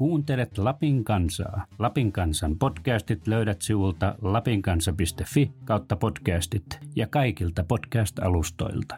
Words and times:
Kuuntelet 0.00 0.58
Lapin 0.58 1.04
kansaa. 1.04 1.66
Lapin 1.78 2.12
kansan 2.12 2.58
podcastit 2.58 3.26
löydät 3.26 3.62
sivulta 3.62 4.14
lapinkansa.fi 4.22 5.52
kautta 5.64 5.96
podcastit 5.96 6.64
ja 6.96 7.06
kaikilta 7.06 7.64
podcast-alustoilta. 7.64 8.94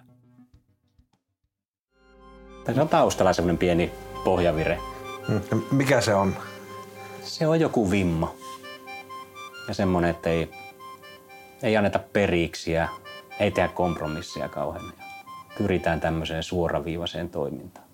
Tässä 2.65 2.83
on 2.83 2.89
taustalla 2.89 3.33
semmoinen 3.33 3.59
pieni 3.59 3.93
pohjavire. 4.25 4.79
Mm, 5.29 5.63
Mikä 5.73 6.01
se 6.01 6.15
on? 6.15 6.37
Se 7.23 7.47
on 7.47 7.61
joku 7.61 7.91
vimma. 7.91 8.35
Ja 9.69 9.75
semmoinen, 9.75 10.11
että 10.11 10.31
ei, 10.31 10.51
ei 11.63 11.77
anneta 11.77 11.99
periksi 11.99 12.73
ja 12.73 12.89
ei 13.41 13.51
tehdä 13.51 13.69
kompromissia 13.69 14.49
kauhean. 14.49 14.93
Pyritään 15.59 16.01
tämmöiseen 16.01 16.43
suoraviivaiseen 16.43 17.31
toimintaan. 17.31 17.87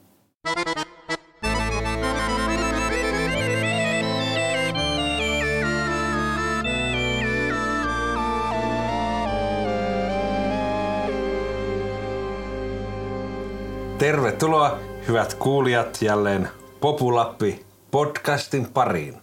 Tervetuloa 13.99 14.79
hyvät 15.09 15.35
kuulijat 15.35 16.02
jälleen 16.02 16.49
Populappi 16.80 17.66
podcastin 17.91 18.66
pariin. 18.73 19.21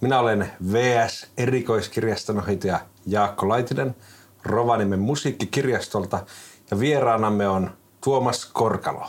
Minä 0.00 0.20
olen 0.20 0.52
VS 0.72 1.26
erikoiskirjastonhoitaja 1.36 2.80
Jaakko 3.06 3.48
Laitinen 3.48 3.96
Rovaniemen 4.44 4.98
musiikkikirjastolta 4.98 6.24
ja 6.70 6.78
vieraanamme 6.78 7.48
on 7.48 7.70
Tuomas 8.04 8.46
Korkalo. 8.46 9.06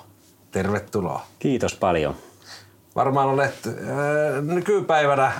Tervetuloa. 0.51 1.25
Kiitos 1.39 1.75
paljon. 1.75 2.15
Varmaan 2.95 3.29
olet 3.29 3.67
äh, 3.67 3.73
nykypäivänä 4.41 5.31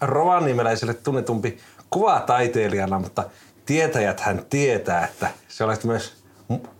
rovaniemeläiselle 0.00 0.94
tunnetumpi 0.94 1.58
kuvataiteilijana, 1.90 2.98
mutta 2.98 3.24
tietäjät 3.66 4.20
hän 4.20 4.42
tietää, 4.50 5.04
että 5.04 5.30
se 5.48 5.64
olet 5.64 5.84
myös 5.84 6.24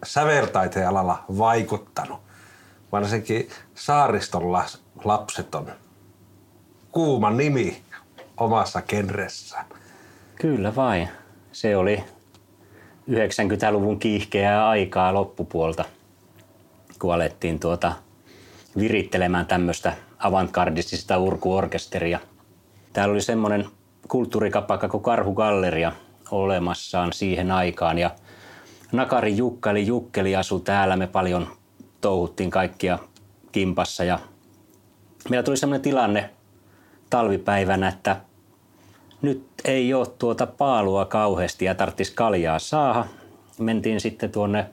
säveltaiteen 0.05 0.89
alalla 0.89 1.25
vaikuttanut. 1.39 2.30
Varsinkin 2.93 3.49
saariston 3.75 4.53
lapset 5.05 5.55
on 5.55 5.67
kuuma 6.93 7.31
nimi 7.31 7.83
omassa 8.37 8.83
genressään. 8.83 9.65
Kyllä 10.35 10.77
vain. 10.77 11.09
Se 11.53 11.77
oli 11.77 12.05
90-luvun 13.11 13.99
kiihkeää 13.99 14.69
aikaa 14.69 15.15
loppupuolta, 15.15 15.85
kun 16.99 17.15
alettiin 17.15 17.61
tuota 17.61 17.93
virittelemään 18.79 19.47
tämmöistä 19.47 19.93
avantgardistista 20.19 21.19
urkuorkesteria. 21.19 22.19
Täällä 22.93 23.13
oli 23.13 23.23
semmoinen 23.23 23.67
kulttuurikapakka 24.09 24.89
kuin 24.89 25.03
Karhugalleria 25.03 25.93
olemassaan 26.31 27.13
siihen 27.13 27.51
aikaan 27.51 27.99
ja 27.99 28.11
Nakari 28.93 29.37
Jukka 29.37 29.71
eli 29.71 29.87
Jukkeli 29.87 30.37
asui 30.37 30.61
täällä. 30.61 30.97
Me 30.97 31.07
paljon 31.07 31.60
touhuttiin 32.01 32.51
kaikkia 32.51 32.99
kimpassa 33.53 34.05
ja 34.05 34.19
meillä 35.31 35.43
tuli 35.43 35.57
sellainen 35.57 35.83
tilanne 35.83 36.31
talvipäivänä, 37.11 37.89
että 37.89 38.17
nyt 39.23 39.47
ei 39.65 39.95
ole 39.95 40.07
tuota 40.19 40.47
paalua 40.47 41.05
kauheasti 41.05 41.65
ja 41.65 41.75
tarvitsisi 41.75 42.13
kaljaa 42.15 42.59
saada. 42.59 43.07
Mentiin 43.59 44.01
sitten 44.01 44.33
tuonne 44.33 44.67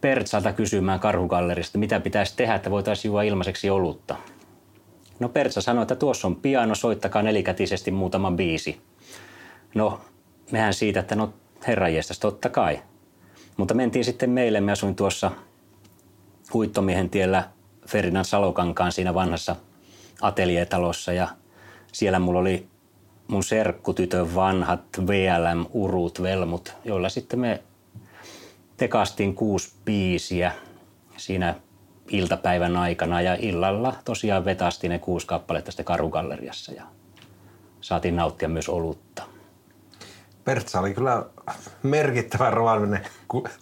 Pertsalta 0.00 0.52
kysymään 0.52 1.00
karhugallerista, 1.00 1.78
mitä 1.78 2.00
pitäisi 2.00 2.36
tehdä, 2.36 2.54
että 2.54 2.70
voitaisiin 2.70 3.10
juoda 3.10 3.22
ilmaiseksi 3.22 3.70
olutta. 3.70 4.16
No 5.20 5.28
Pertsa 5.28 5.60
sanoi, 5.60 5.82
että 5.82 5.96
tuossa 5.96 6.26
on 6.26 6.36
piano, 6.36 6.74
soittakaa 6.74 7.22
nelikätisesti 7.22 7.90
muutama 7.90 8.30
biisi. 8.30 8.80
No, 9.74 10.00
mehän 10.50 10.74
siitä, 10.74 11.00
että 11.00 11.14
no 11.14 11.34
herranjestas, 11.66 12.18
totta 12.18 12.48
kai. 12.48 12.82
Mutta 13.56 13.74
mentiin 13.74 14.04
sitten 14.04 14.30
meille, 14.30 14.60
me 14.60 14.72
asuin 14.72 14.94
tuossa 14.94 15.30
Uittomiehen 16.54 17.10
tiellä 17.10 17.48
Ferdinand 17.88 18.24
Salokankaan 18.24 18.92
siinä 18.92 19.14
vanhassa 19.14 19.56
ateljeetalossa 20.20 21.12
ja 21.12 21.28
siellä 21.92 22.18
mulla 22.18 22.40
oli 22.40 22.66
mun 23.28 23.44
serkkutytön 23.44 24.34
vanhat 24.34 24.80
VLM-urut, 25.06 26.22
velmut, 26.22 26.74
joilla 26.84 27.08
sitten 27.08 27.40
me 27.40 27.62
tekastiin 28.76 29.34
kuusi 29.34 29.72
biisiä 29.84 30.52
siinä 31.16 31.54
iltapäivän 32.08 32.76
aikana 32.76 33.20
ja 33.20 33.36
illalla 33.40 33.94
tosiaan 34.04 34.44
vetästiin 34.44 34.90
ne 34.90 34.98
kuusi 34.98 35.26
kappaletta 35.26 35.70
sitten 35.70 35.84
Karugalleriassa 35.84 36.72
ja 36.72 36.82
saatiin 37.80 38.16
nauttia 38.16 38.48
myös 38.48 38.68
olutta. 38.68 39.22
Pertsa 40.44 40.80
oli 40.80 40.94
kyllä 40.94 41.26
merkittävä 41.82 42.52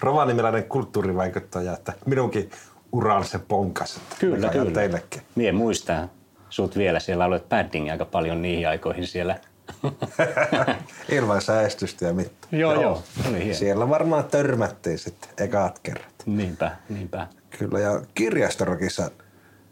rovaniemiläinen 0.01 0.65
kulttuurivaikuttaja, 0.65 1.73
että 1.73 1.93
minunkin 2.07 2.51
uran 2.93 3.25
se 3.25 3.39
ponkas. 3.39 4.01
Kyllä, 4.19 4.49
kyllä. 4.49 4.71
Teillekin. 4.71 5.23
Mie 5.35 5.53
muistaa 5.53 6.09
sut 6.51 6.77
vielä. 6.77 7.01
Siellä 7.01 7.25
olet 7.25 7.49
padding 7.49 7.91
aika 7.91 8.05
paljon 8.05 8.43
niihin 8.43 8.69
aikoihin 8.69 9.07
siellä. 9.07 9.39
Ilman 11.13 11.43
säästystä 11.43 12.07
ja 12.07 12.13
mitään. 12.13 12.61
Joo, 12.61 12.73
joo. 12.73 12.83
joo. 12.83 13.03
Oli 13.29 13.39
hieno. 13.39 13.59
Siellä 13.59 13.89
varmaan 13.89 14.25
törmättiin 14.25 14.99
sitten 14.99 15.31
ekat 15.39 15.79
kerrat. 15.79 16.23
Niinpä, 16.27 16.77
niinpä. 16.89 17.27
Kyllä, 17.59 17.79
ja 17.79 18.03
kirjastorokissa 18.15 19.11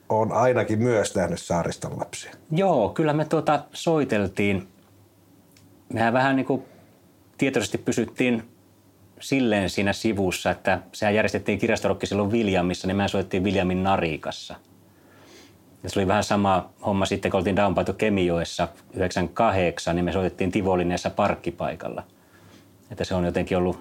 on 0.08 0.32
ainakin 0.32 0.78
myös 0.78 1.14
nähnyt 1.14 1.40
saariston 1.40 1.98
lapsia. 1.98 2.32
Joo, 2.50 2.88
kyllä 2.88 3.12
me 3.12 3.24
tuota 3.24 3.64
soiteltiin. 3.72 4.68
Mehän 5.92 6.12
vähän 6.12 6.36
niin 6.36 6.46
kuin 6.46 6.62
tietoisesti 7.38 7.78
pysyttiin 7.78 8.48
silleen 9.20 9.70
siinä 9.70 9.92
sivussa, 9.92 10.50
että 10.50 10.80
sehän 10.92 11.14
järjestettiin 11.14 11.58
kirjastorokki 11.58 12.06
silloin 12.06 12.32
Viljamissa, 12.32 12.86
niin 12.86 12.96
me 12.96 13.08
soittiin 13.08 13.44
Viljamin 13.44 13.82
Narikassa. 13.82 14.54
Ja 15.82 15.90
se 15.90 16.00
oli 16.00 16.08
vähän 16.08 16.24
sama 16.24 16.70
homma 16.86 17.06
sitten, 17.06 17.30
kun 17.30 17.38
oltiin 17.38 17.56
Downpaito 17.56 17.92
Kemijoessa 17.92 18.68
98, 18.94 19.96
niin 19.96 20.04
me 20.04 20.12
soitettiin 20.12 20.50
Tivolineessa 20.50 21.10
parkkipaikalla. 21.10 22.02
Että 22.90 23.04
se 23.04 23.14
on 23.14 23.24
jotenkin 23.24 23.58
ollut 23.58 23.80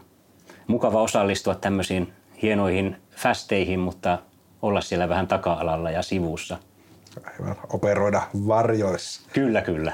mukava 0.68 1.02
osallistua 1.02 1.56
tämmöisiin 1.56 2.14
hienoihin 2.42 2.96
fästeihin, 3.16 3.80
mutta 3.80 4.20
olla 4.62 4.82
siellä 4.82 5.10
vähän 5.10 5.28
taka-alalla 5.28 5.92
ja 5.92 6.02
sivussa– 6.02 6.58
Aivan, 7.26 7.56
operoida 7.74 8.22
varjoissa. 8.48 9.22
Kyllä, 9.34 9.62
kyllä. 9.62 9.94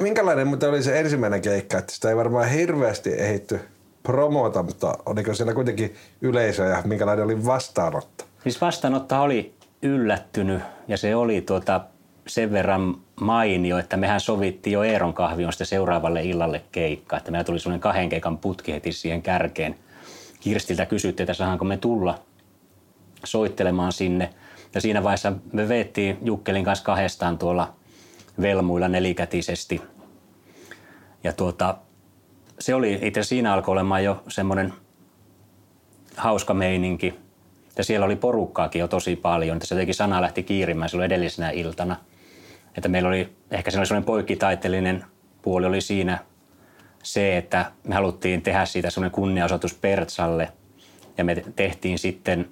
Minkälainen 0.00 0.46
mutta 0.46 0.68
oli 0.68 0.82
se 0.82 1.00
ensimmäinen 1.00 1.42
keikka? 1.42 1.78
Että 1.78 1.94
sitä 1.94 2.08
ei 2.08 2.16
varmaan 2.16 2.48
hirveästi 2.48 3.12
ehitty 3.12 3.60
promota, 4.10 4.62
mutta 4.62 4.98
oliko 5.06 5.34
siellä 5.34 5.54
kuitenkin 5.54 5.94
yleisö 6.20 6.64
ja 6.64 6.82
minkälainen 6.84 7.24
oli 7.24 7.46
vastaanotto? 7.46 8.24
Siis 8.42 8.60
vastaanotto 8.60 9.22
oli 9.22 9.54
yllättynyt 9.82 10.62
ja 10.88 10.96
se 10.96 11.16
oli 11.16 11.40
tuota 11.40 11.80
sen 12.26 12.52
verran 12.52 12.96
mainio, 13.20 13.78
että 13.78 13.96
mehän 13.96 14.20
sovittiin 14.20 14.72
jo 14.72 14.82
Eeron 14.82 15.14
kahviosta 15.14 15.64
seuraavalle 15.64 16.24
illalle 16.24 16.62
keikka. 16.72 17.16
Että 17.16 17.30
meillä 17.30 17.44
tuli 17.44 17.58
sellainen 17.58 17.80
kahden 17.80 18.08
keikan 18.08 18.38
putki 18.38 18.72
heti 18.72 18.92
siihen 18.92 19.22
kärkeen. 19.22 19.74
Kirstiltä 20.40 20.86
kysyttiin, 20.86 21.24
että 21.24 21.34
saanko 21.34 21.64
me 21.64 21.76
tulla 21.76 22.18
soittelemaan 23.24 23.92
sinne– 23.92 24.30
ja 24.74 24.80
siinä 24.80 25.02
vaiheessa 25.02 25.32
me 25.52 25.68
veettiin 25.68 26.18
Jukkelin 26.22 26.64
kanssa 26.64 26.84
kahdestaan 26.84 27.38
tuolla 27.38 27.74
velmuilla 28.40 28.88
nelikätisesti. 28.88 29.82
Ja 31.24 31.32
tuota, 31.32 31.76
se 32.60 32.74
oli, 32.74 32.98
itse 33.02 33.22
siinä 33.22 33.52
alkoi 33.52 33.72
olemaan 33.72 34.04
jo 34.04 34.22
semmoinen 34.28 34.72
hauska 36.16 36.54
meininki. 36.54 37.14
Ja 37.78 37.84
siellä 37.84 38.06
oli 38.06 38.16
porukkaakin 38.16 38.80
jo 38.80 38.88
tosi 38.88 39.16
paljon. 39.16 39.58
Se 39.62 39.74
jotenkin 39.74 39.94
sana 39.94 40.20
lähti 40.20 40.42
kiirimään 40.42 40.88
silloin 40.88 41.06
edellisenä 41.12 41.50
iltana. 41.50 41.96
Että 42.76 42.88
meillä 42.88 43.08
oli, 43.08 43.32
ehkä 43.50 43.70
se 43.70 43.78
oli 43.78 43.86
semmoinen 43.86 44.06
poikkitaiteellinen 44.06 45.04
puoli 45.42 45.66
oli 45.66 45.80
siinä 45.80 46.18
se, 47.02 47.36
että 47.36 47.72
me 47.84 47.94
haluttiin 47.94 48.42
tehdä 48.42 48.64
siitä 48.64 48.90
semmoinen 48.90 49.14
kunniaosoitus 49.14 49.74
Pertsalle. 49.74 50.52
Ja 51.18 51.24
me 51.24 51.42
tehtiin 51.56 51.98
sitten 51.98 52.48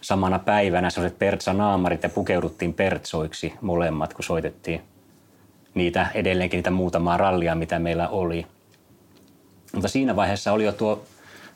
samana 0.00 0.38
päivänä 0.38 0.90
sellaiset 0.90 1.18
pertsa-naamarit 1.18 2.02
ja 2.02 2.08
pukeuduttiin 2.08 2.74
pertsoiksi 2.74 3.54
molemmat, 3.60 4.14
kun 4.14 4.24
soitettiin 4.24 4.80
niitä 5.74 6.06
edelleenkin 6.14 6.58
niitä 6.58 6.70
muutamaa 6.70 7.16
rallia, 7.16 7.54
mitä 7.54 7.78
meillä 7.78 8.08
oli. 8.08 8.46
Mutta 9.72 9.88
siinä 9.88 10.16
vaiheessa 10.16 10.52
oli 10.52 10.64
jo 10.64 10.72
tuo 10.72 11.04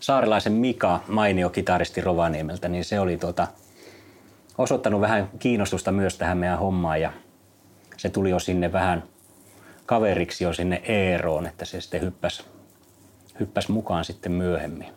saarelaisen 0.01 0.53
Mika, 0.53 1.01
mainio 1.09 1.51
kitaristi 1.51 2.01
Rovaniemeltä, 2.01 2.69
niin 2.69 2.85
se 2.85 3.01
oli 3.01 3.17
tuota, 3.17 3.47
osoittanut 4.59 5.01
vähän 5.01 5.31
kiinnostusta 5.39 5.93
myös 5.93 6.19
tähän 6.19 6.39
meidän 6.39 6.59
hommaan 6.59 7.01
ja 7.01 7.13
se 7.97 8.09
tuli 8.09 8.31
jo 8.31 8.39
sinne 8.39 8.73
vähän 8.73 9.03
kaveriksi 9.87 10.45
jo 10.45 10.53
sinne 10.53 10.83
Eeroon, 10.85 11.47
että 11.47 11.65
se 11.65 11.81
sitten 11.81 12.01
hyppäsi, 12.01 12.45
hyppäsi 13.41 13.73
mukaan 13.73 14.05
sitten 14.05 14.33
myöhemmin. 14.33 14.93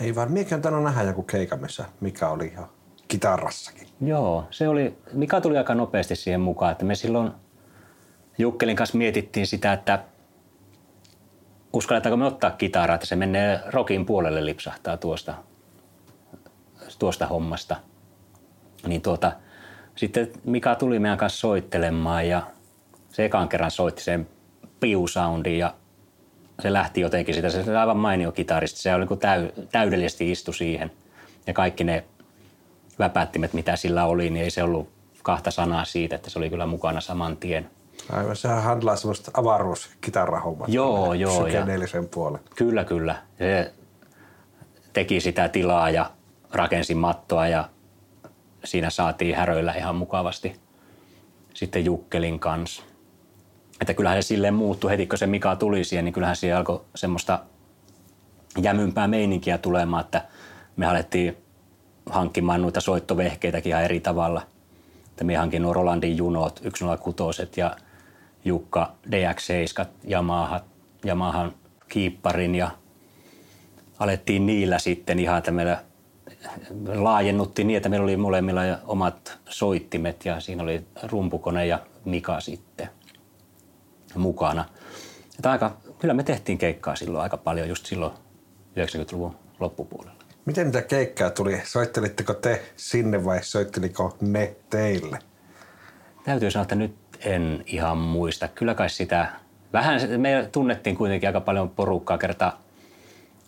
Aivan. 0.00 0.32
Miekin 0.32 0.54
on 0.54 0.62
tainnut 0.62 0.84
nähdä 0.84 1.02
joku 1.02 1.22
keika, 1.22 1.56
missä 1.56 1.84
Mika 2.00 2.28
oli 2.28 2.46
ihan 2.46 2.68
kitarassakin. 3.08 3.88
Joo, 4.00 4.44
se 4.50 4.68
oli, 4.68 4.98
Mika 5.12 5.40
tuli 5.40 5.58
aika 5.58 5.74
nopeasti 5.74 6.16
siihen 6.16 6.40
mukaan, 6.40 6.72
että 6.72 6.84
me 6.84 6.94
silloin 6.94 7.32
Jukkelin 8.38 8.76
kanssa 8.76 8.98
mietittiin 8.98 9.46
sitä, 9.46 9.72
että 9.72 10.04
uskalletaanko 11.74 12.16
me 12.16 12.26
ottaa 12.26 12.50
kitaraa, 12.50 12.94
että 12.94 13.06
se 13.06 13.16
menee 13.16 13.60
rokin 13.66 14.06
puolelle 14.06 14.46
lipsahtaa 14.46 14.96
tuosta, 14.96 15.34
tuosta 16.98 17.26
hommasta. 17.26 17.76
Niin 18.86 19.02
tuota, 19.02 19.32
sitten 19.96 20.32
Mika 20.44 20.74
tuli 20.74 20.98
meidän 20.98 21.18
kanssa 21.18 21.40
soittelemaan 21.40 22.28
ja 22.28 22.42
se 23.12 23.24
ekan 23.24 23.48
kerran 23.48 23.70
soitti 23.70 24.02
sen 24.02 24.28
piusoundin 24.80 25.58
ja 25.58 25.74
se 26.62 26.72
lähti 26.72 27.00
jotenkin 27.00 27.34
sitä. 27.34 27.50
Se 27.50 27.64
oli 27.70 27.76
aivan 27.76 27.96
mainio 27.96 28.32
kitaristi. 28.32 28.82
Se 28.82 28.94
oli 28.94 29.06
niin 29.06 29.18
täy, 29.18 29.50
täydellisesti 29.72 30.30
istu 30.30 30.52
siihen. 30.52 30.92
Ja 31.46 31.52
kaikki 31.52 31.84
ne 31.84 32.04
väpättimet, 32.98 33.52
mitä 33.52 33.76
sillä 33.76 34.04
oli, 34.04 34.30
niin 34.30 34.44
ei 34.44 34.50
se 34.50 34.62
ollut 34.62 34.88
kahta 35.22 35.50
sanaa 35.50 35.84
siitä, 35.84 36.16
että 36.16 36.30
se 36.30 36.38
oli 36.38 36.50
kyllä 36.50 36.66
mukana 36.66 37.00
saman 37.00 37.36
tien. 37.36 37.70
Aivan, 38.12 38.36
sehän 38.36 38.62
handlaa 38.62 38.96
semmoista 38.96 39.30
avaruuskitarahommaa. 39.34 40.66
Joo, 40.70 41.14
joo. 41.14 41.42
Psykedeellisen 41.42 42.08
puolen. 42.08 42.40
Kyllä, 42.56 42.84
kyllä. 42.84 43.22
Se 43.38 43.72
teki 44.92 45.20
sitä 45.20 45.48
tilaa 45.48 45.90
ja 45.90 46.10
rakensi 46.52 46.94
mattoa 46.94 47.48
ja 47.48 47.68
siinä 48.64 48.90
saatiin 48.90 49.36
häröillä 49.36 49.72
ihan 49.72 49.96
mukavasti 49.96 50.60
sitten 51.54 51.84
Jukkelin 51.84 52.40
kanssa. 52.40 52.82
Että 53.80 53.94
kyllähän 53.94 54.22
se 54.22 54.26
silleen 54.26 54.54
muuttui 54.54 54.90
heti, 54.90 55.06
kun 55.06 55.18
se 55.18 55.26
Mika 55.26 55.56
tuli 55.56 55.84
siihen, 55.84 56.04
niin 56.04 56.12
kyllähän 56.12 56.36
siellä 56.36 56.58
alkoi 56.58 56.84
semmoista 56.94 57.38
jämympää 58.62 59.08
meininkiä 59.08 59.58
tulemaan, 59.58 60.04
että 60.04 60.24
me 60.76 60.86
alettiin 60.86 61.36
hankkimaan 62.10 62.62
noita 62.62 62.80
soittovehkeitäkin 62.80 63.70
ihan 63.70 63.84
eri 63.84 64.00
tavalla. 64.00 64.42
Että 65.06 65.24
me 65.24 65.36
hankin 65.36 65.62
nuo 65.62 65.72
Rolandin 65.72 66.16
junot, 66.16 66.62
106 66.78 67.42
ja 67.56 67.76
Jukka 68.44 68.94
DX7 69.06 69.86
Yamaha, 70.10 70.60
Yamahan 71.06 71.54
kiipparin 71.88 72.54
ja 72.54 72.70
alettiin 73.98 74.46
niillä 74.46 74.78
sitten 74.78 75.18
ihan, 75.18 75.38
että 75.38 75.50
meillä 75.50 75.84
laajennuttiin 76.86 77.66
niin, 77.66 77.76
että 77.76 77.88
meillä 77.88 78.04
oli 78.04 78.16
molemmilla 78.16 78.60
omat 78.84 79.38
soittimet 79.48 80.24
ja 80.24 80.40
siinä 80.40 80.62
oli 80.62 80.84
rumpukone 81.02 81.66
ja 81.66 81.78
Mika 82.04 82.40
sitten 82.40 82.88
mukana. 84.14 84.64
Että 85.36 85.50
aika, 85.50 85.76
kyllä 85.98 86.14
me 86.14 86.22
tehtiin 86.22 86.58
keikkaa 86.58 86.96
silloin 86.96 87.22
aika 87.22 87.36
paljon 87.36 87.68
just 87.68 87.86
silloin 87.86 88.12
90-luvun 88.76 89.36
loppupuolella. 89.60 90.24
Miten 90.44 90.66
niitä 90.66 90.82
keikkaa 90.82 91.30
tuli? 91.30 91.60
Soittelitteko 91.64 92.34
te 92.34 92.62
sinne 92.76 93.24
vai 93.24 93.44
soitteliko 93.44 94.16
ne 94.20 94.56
teille? 94.70 95.18
Täytyy 96.24 96.50
sanoa, 96.50 96.62
että 96.62 96.74
nyt 96.74 96.94
en 97.24 97.64
ihan 97.66 97.98
muista. 97.98 98.48
Kyllä 98.48 98.74
kai 98.74 98.90
sitä, 98.90 99.28
vähän 99.72 100.00
me 100.16 100.48
tunnettiin 100.52 100.96
kuitenkin 100.96 101.28
aika 101.28 101.40
paljon 101.40 101.70
porukkaa 101.70 102.18
kertaa. 102.18 102.60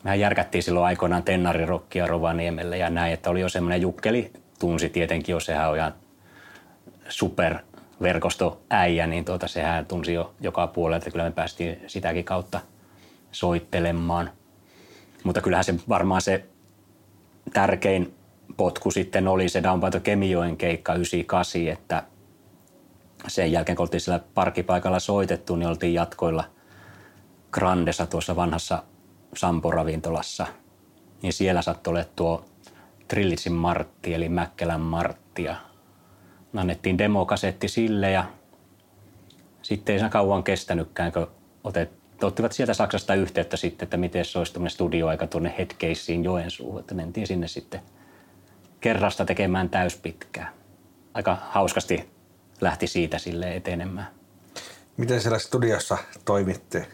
Mehän 0.04 0.20
järkättiin 0.20 0.62
silloin 0.62 0.86
aikoinaan 0.86 1.22
Tennarirokkia 1.22 2.06
Rovaniemelle 2.06 2.78
ja 2.78 2.90
näin, 2.90 3.12
että 3.12 3.30
oli 3.30 3.40
jo 3.40 3.48
semmoinen 3.48 3.80
jukkeli, 3.80 4.32
tunsi 4.58 4.88
tietenkin 4.88 5.32
jo, 5.32 5.40
sehän 5.40 5.70
on 5.70 5.76
ihan 5.76 5.94
super 7.08 7.58
verkostoäijä, 8.02 9.06
niin 9.06 9.24
tuota, 9.24 9.48
sehän 9.48 9.86
tunsi 9.86 10.12
jo 10.12 10.34
joka 10.40 10.66
puolella, 10.66 10.96
että 10.96 11.10
kyllä 11.10 11.24
me 11.24 11.30
päästiin 11.30 11.80
sitäkin 11.86 12.24
kautta 12.24 12.60
soittelemaan. 13.32 14.30
Mutta 15.24 15.40
kyllähän 15.40 15.64
se 15.64 15.74
varmaan 15.88 16.20
se 16.20 16.44
tärkein 17.52 18.14
potku 18.56 18.90
sitten 18.90 19.28
oli 19.28 19.48
se 19.48 19.62
Downpaito 19.62 20.00
Kemijoen 20.00 20.56
keikka 20.56 20.94
98, 20.94 21.68
että 21.68 22.02
sen 23.28 23.52
jälkeen 23.52 23.76
kun 23.76 23.84
oltiin 23.84 24.00
siellä 24.00 24.24
parkkipaikalla 24.34 25.00
soitettu, 25.00 25.56
niin 25.56 25.68
oltiin 25.68 25.94
jatkoilla 25.94 26.44
Grandessa 27.50 28.06
tuossa 28.06 28.36
vanhassa 28.36 28.82
Sampo-ravintolassa. 29.36 30.46
Niin 31.22 31.32
siellä 31.32 31.62
sattui 31.62 31.90
olemaan 31.90 32.12
tuo 32.16 32.44
Trillitsin 33.08 33.52
Martti, 33.52 34.14
eli 34.14 34.28
Mäkkelän 34.28 34.80
Martti. 34.80 35.44
Ja 35.44 35.56
annettiin 36.56 36.98
demokasetti 36.98 37.68
sille 37.68 38.10
ja 38.10 38.24
sitten 39.62 39.92
ei 39.92 39.98
se 39.98 40.08
kauan 40.08 40.42
kestänytkään, 40.42 41.12
kun 41.12 41.30
otet, 41.64 41.90
ottivat 42.22 42.52
sieltä 42.52 42.74
Saksasta 42.74 43.14
yhteyttä 43.14 43.56
sitten, 43.56 43.86
että 43.86 43.96
miten 43.96 44.24
se 44.24 44.38
olisi 44.38 44.52
tuommoinen 44.52 44.74
studioaika 44.74 45.26
tuonne 45.26 45.54
Headcaseen 45.58 46.24
Joensuuhun. 46.24 46.80
Että 46.80 46.94
mentiin 46.94 47.26
sinne 47.26 47.48
sitten 47.48 47.80
kerrasta 48.80 49.24
tekemään 49.24 49.70
täyspitkää. 49.70 50.52
Aika 51.14 51.38
hauskasti 51.40 52.15
lähti 52.60 52.86
siitä 52.86 53.18
sille 53.18 53.56
etenemään. 53.56 54.08
Miten 54.96 55.20
siellä 55.20 55.38
studiossa 55.38 55.98
toimitte? 56.24 56.86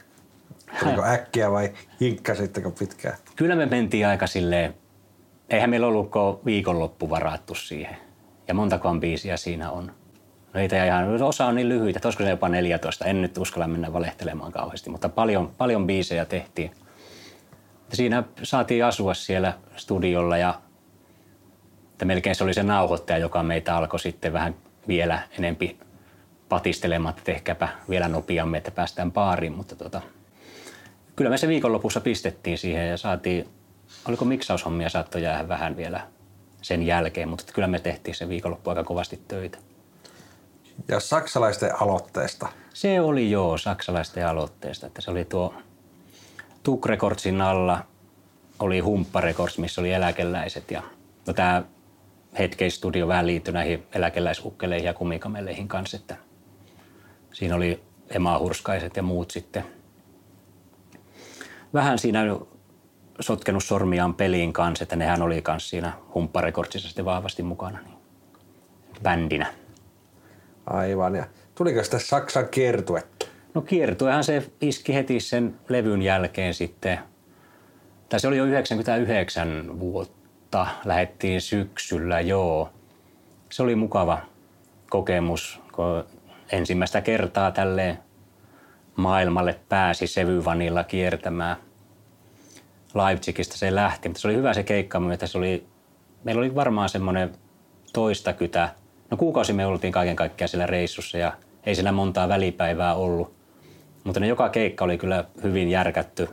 Oliko 0.87 1.05
äkkiä 1.15 1.51
vai 1.51 1.73
hinkkasitteko 2.01 2.71
pitkään? 2.71 3.19
Kyllä 3.37 3.57
me 3.57 3.67
mentiin 3.67 4.07
aika 4.07 4.27
silleen, 4.27 4.75
eihän 5.51 5.71
meillä 5.71 5.87
ollutko 5.87 6.41
viikonloppu 6.45 7.11
varattu 7.11 7.55
siihen. 7.55 7.97
Ja 8.49 8.55
montakohan 8.55 9.01
biisiä 9.01 9.37
siinä 9.37 9.71
on. 9.71 9.93
No 10.55 10.61
ei 10.61 10.69
ihan, 10.87 11.23
osa 11.23 11.47
on 11.47 11.55
niin 11.55 11.69
lyhyitä, 11.69 11.99
että 11.99 12.09
olisiko 12.09 12.25
se 12.25 12.31
jopa 12.31 12.49
14. 12.49 13.05
En 13.05 13.23
nyt 13.23 13.39
uskalla 13.39 13.69
mennä 13.69 13.93
valehtelemaan 13.93 14.53
kauheasti, 14.53 14.91
mutta 14.91 15.09
paljon, 15.09 15.53
paljon 15.59 15.87
biisejä 15.87 16.25
tehtiin. 16.25 16.71
Siinä 17.93 18.23
saatiin 18.43 18.85
asua 18.85 19.15
siellä 19.15 19.59
studiolla 19.77 20.37
ja 20.37 20.61
että 21.93 22.05
melkein 22.05 22.37
se 22.37 22.45
oli 22.45 22.55
se 22.55 22.63
nauhoittaja, 22.63 23.19
joka 23.19 23.43
meitä 23.43 23.77
alkoi 23.77 24.01
sitten 24.01 24.33
vähän 24.33 24.55
vielä 24.89 25.23
enempi 25.39 25.79
patistelemaan, 26.49 27.11
että 27.11 27.25
tehkääpä 27.25 27.69
vielä 27.89 28.09
nopeammin, 28.09 28.59
että 28.59 28.71
päästään 28.71 29.13
baariin. 29.13 29.53
Mutta 29.53 29.77
tota, 29.77 30.03
kyllä 31.17 31.31
me 31.31 31.39
se 31.39 31.49
viikonlopussa 31.49 32.01
pistettiin 32.01 32.59
siihen 32.59 32.89
ja 32.89 32.97
saatiin, 32.97 33.49
oliko 34.09 34.25
miksaushommia 34.25 34.89
saattoi 34.89 35.23
jäädä 35.23 35.49
vähän 35.49 35.77
vielä 35.77 36.07
sen 36.63 36.83
jälkeen, 36.83 37.29
mutta 37.29 37.53
kyllä 37.53 37.69
me 37.69 37.79
tehtiin 37.79 38.15
se 38.15 38.29
viikonloppu 38.29 38.71
aika 38.71 38.85
kovasti 38.85 39.21
töitä. 39.29 39.59
Ja 40.89 41.01
saksalaisten 41.01 41.83
aloitteesta? 41.83 42.49
Se 42.75 43.01
oli 43.01 43.31
joo, 43.31 43.59
saksalaisten 43.59 44.27
aloitteesta. 44.27 44.87
Että 44.87 45.01
se 45.01 45.11
oli 45.11 45.25
tuo 45.25 45.55
Tuk 46.63 46.87
Recordsin 46.87 47.41
alla 47.41 47.85
oli 48.59 48.81
Humppa 48.81 49.21
Records, 49.21 49.59
missä 49.59 49.81
oli 49.81 49.93
eläkeläiset. 49.93 50.71
Ja 50.71 50.83
no 51.27 51.33
tämä 51.33 51.63
Headcase 52.39 52.71
Studio 52.71 53.09
vähän 53.09 53.27
liittyi 53.27 53.55
näihin 53.55 53.87
eläkeläisukkeleihin 53.95 54.87
ja 54.87 54.95
kumikameleihin 54.95 55.69
kanssa. 55.69 55.97
Että 55.97 56.17
siinä 57.33 57.55
oli 57.55 57.83
Ema 58.11 58.39
Hurskaiset 58.39 58.97
ja 58.97 59.03
muut 59.03 59.31
sitten. 59.31 59.65
Vähän 61.75 61.99
siinä 61.99 62.21
sotkenut 63.21 63.65
sormiaan 63.65 64.15
peliin 64.15 64.53
kanssa, 64.53 64.83
että 64.83 64.97
nehän 64.97 65.23
oli 65.23 65.43
kanssa 65.43 65.71
siinä 65.71 65.93
humpparekordsissa 66.15 66.89
sitten 66.89 67.05
vahvasti 67.05 67.43
mukana 67.43 67.79
niin 67.85 67.97
bändinä. 69.03 69.47
Aivan. 70.67 71.15
Ja 71.15 71.27
tuliko 71.55 71.85
sitä 71.85 71.99
Saksan 71.99 72.49
kiertuetta? 72.49 73.27
No 73.55 73.63
kiertuehan 73.63 74.25
se 74.25 74.51
iski 74.61 74.95
heti 74.95 75.21
sen 75.21 75.55
levyn 75.69 76.03
jälkeen 76.03 76.55
sitten. 76.55 76.99
Tai 78.09 78.21
se 78.21 78.29
oli 78.29 78.37
jo 78.37 78.45
99 78.45 79.81
vuotta. 79.81 80.22
Lähettiin 80.85 81.41
syksyllä, 81.41 82.21
joo. 82.21 82.71
Se 83.51 83.63
oli 83.63 83.75
mukava 83.75 84.19
kokemus, 84.91 85.61
kun 85.73 86.05
ensimmäistä 86.53 87.01
kertaa 87.01 87.51
tälle 87.51 87.99
maailmalle 88.97 89.61
pääsi 89.69 90.07
Sevyvanilla 90.07 90.85
kiertämään– 90.85 91.57
Leipzigistä 92.95 93.57
se 93.57 93.75
lähti, 93.75 94.09
mutta 94.09 94.21
se 94.21 94.29
oli 94.29 94.37
hyvä 94.37 94.55
se 94.55 94.63
keikka, 94.63 95.01
että 95.13 95.27
se 95.27 95.39
oli, 95.39 95.67
meillä 96.25 96.41
oli 96.41 96.55
varmaan 96.55 96.89
semmoinen 96.89 97.33
toista 97.93 98.33
kytä. 98.33 98.69
No 99.11 99.17
kuukausi 99.17 99.53
me 99.53 99.67
oltiin 99.67 99.93
kaiken 99.93 100.17
kaikkiaan 100.17 100.49
siellä 100.49 100.67
reissussa 100.67 101.19
ja 101.19 101.33
ei 101.67 101.75
siinä 101.75 101.93
montaa 101.93 102.29
välipäivää 102.29 102.95
ollut. 102.95 103.35
Mutta 104.05 104.21
ne 104.21 104.27
joka 104.27 104.49
keikka 104.49 104.85
oli 104.85 104.99
kyllä 104.99 105.25
hyvin 105.43 105.69
järkätty. 105.69 106.29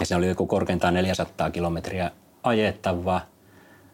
Ja 0.00 0.06
se 0.06 0.16
oli 0.16 0.28
joku 0.28 0.46
korkeintaan 0.46 0.94
400 0.94 1.50
kilometriä 1.50 2.10
ajettavaa. 2.42 3.26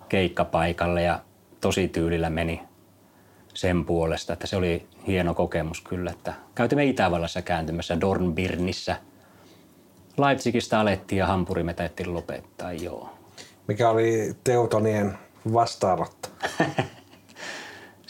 keikkapaikalle 0.09 1.03
ja 1.03 1.21
tosi 1.61 1.89
tyylillä 1.89 2.31
meni 2.31 2.61
sen 3.55 3.85
puolesta, 3.85 4.33
että 4.33 4.47
se 4.47 4.57
oli 4.57 4.87
hieno 5.07 5.35
kokemus 5.35 5.81
kyllä. 5.81 6.11
Että 6.11 6.35
käytimme 6.55 6.85
Itävallassa 6.85 7.43
kääntymässä 7.43 8.01
Dornbirnissä. 8.01 8.97
Leipzigistä 10.19 10.81
alettiin 10.81 11.19
ja 11.19 11.27
Hampuri 11.27 11.63
me 11.63 11.75
täyttiin 11.75 12.15
lopettaa, 12.15 12.73
joo. 12.73 13.19
Mikä 13.67 13.91
oli 13.91 14.37
Teutonien 14.45 15.19
vastaanotto? 15.53 16.29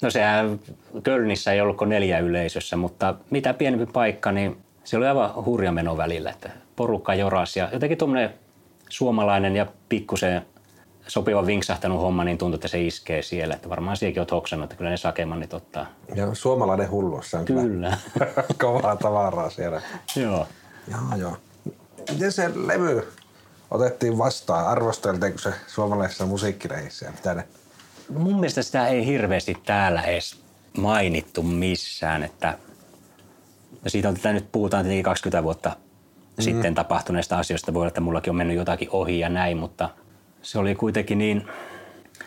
No 0.02 0.11
sehän 0.11 0.61
Kölnissä 1.02 1.52
ei 1.52 1.61
ollut 1.61 1.76
kuin 1.76 1.88
neljä 1.88 2.18
yleisössä, 2.18 2.76
mutta 2.76 3.14
mitä 3.30 3.54
pienempi 3.54 3.87
paikka, 3.92 4.33
niin 4.33 4.57
se 4.85 4.97
oli 4.97 5.07
aivan 5.07 5.45
hurja 5.45 5.73
meno 5.73 5.97
välillä, 5.97 6.30
että 6.30 6.50
porukka 6.76 7.14
joras 7.14 7.57
ja 7.57 7.68
jotenkin 7.73 7.99
tuommoinen 7.99 8.35
suomalainen 8.88 9.57
ja 9.57 9.66
pikkusen 9.88 10.47
sopiva 11.09 11.47
vinksahtanut 11.47 12.00
homma, 12.00 12.25
niin 12.25 12.38
tuntuu, 12.38 12.54
että 12.54 12.68
se 12.68 12.83
iskee 12.83 13.23
siellä. 13.23 13.54
Että 13.54 13.68
varmaan 13.68 13.97
siihenkin 13.97 14.21
olet 14.21 14.30
hoksannut, 14.30 14.64
että 14.64 14.76
kyllä 14.76 14.90
ne 14.90 14.97
sakemannit 14.97 15.54
ottaa. 15.54 15.87
Ja 16.14 16.35
suomalainen 16.35 16.90
hulluus, 16.90 17.30
se 17.30 17.37
on 17.37 17.45
Kyllä. 17.45 17.62
kyllä 17.62 17.97
kovaa 18.62 18.97
tavaraa 18.97 19.50
siellä. 19.50 19.83
Joo. 20.16 20.47
Joo, 20.90 21.18
joo. 21.18 21.37
Miten 22.12 22.33
se 22.33 22.50
levy 22.54 23.12
otettiin 23.71 24.18
vastaan? 24.18 24.66
Arvosteltiinko 24.66 25.38
se 25.38 25.52
suomalaisessa 25.66 26.26
musiikkireissä 26.26 27.07
ja 27.07 27.12
mitä 27.12 27.35
ne? 27.35 27.45
Mun 28.09 28.35
mielestä 28.35 28.62
sitä 28.62 28.88
ei 28.88 29.07
hirveästi 29.07 29.57
täällä 29.66 30.02
edes 30.02 30.40
mainittu 30.78 31.42
missään, 31.42 32.23
että 32.23 32.59
siitä 33.87 34.09
on 34.09 34.14
tätä 34.14 34.33
nyt 34.33 34.52
puhutaan 34.52 34.85
tietenkin 34.85 35.04
20 35.04 35.42
vuotta 35.42 35.76
mm. 36.38 36.45
sitten 36.45 36.75
tapahtuneista 36.75 37.38
asioista. 37.38 37.75
Voi 37.75 37.80
olla, 37.80 37.88
että 37.88 38.00
mullakin 38.00 38.30
on 38.30 38.37
mennyt 38.37 38.57
jotakin 38.57 38.88
ohi 38.92 39.21
ja 39.21 39.28
näin, 39.28 39.59
mutta 39.59 39.90
se 40.42 40.59
oli 40.59 40.75
kuitenkin 40.75 41.18
niin... 41.18 41.49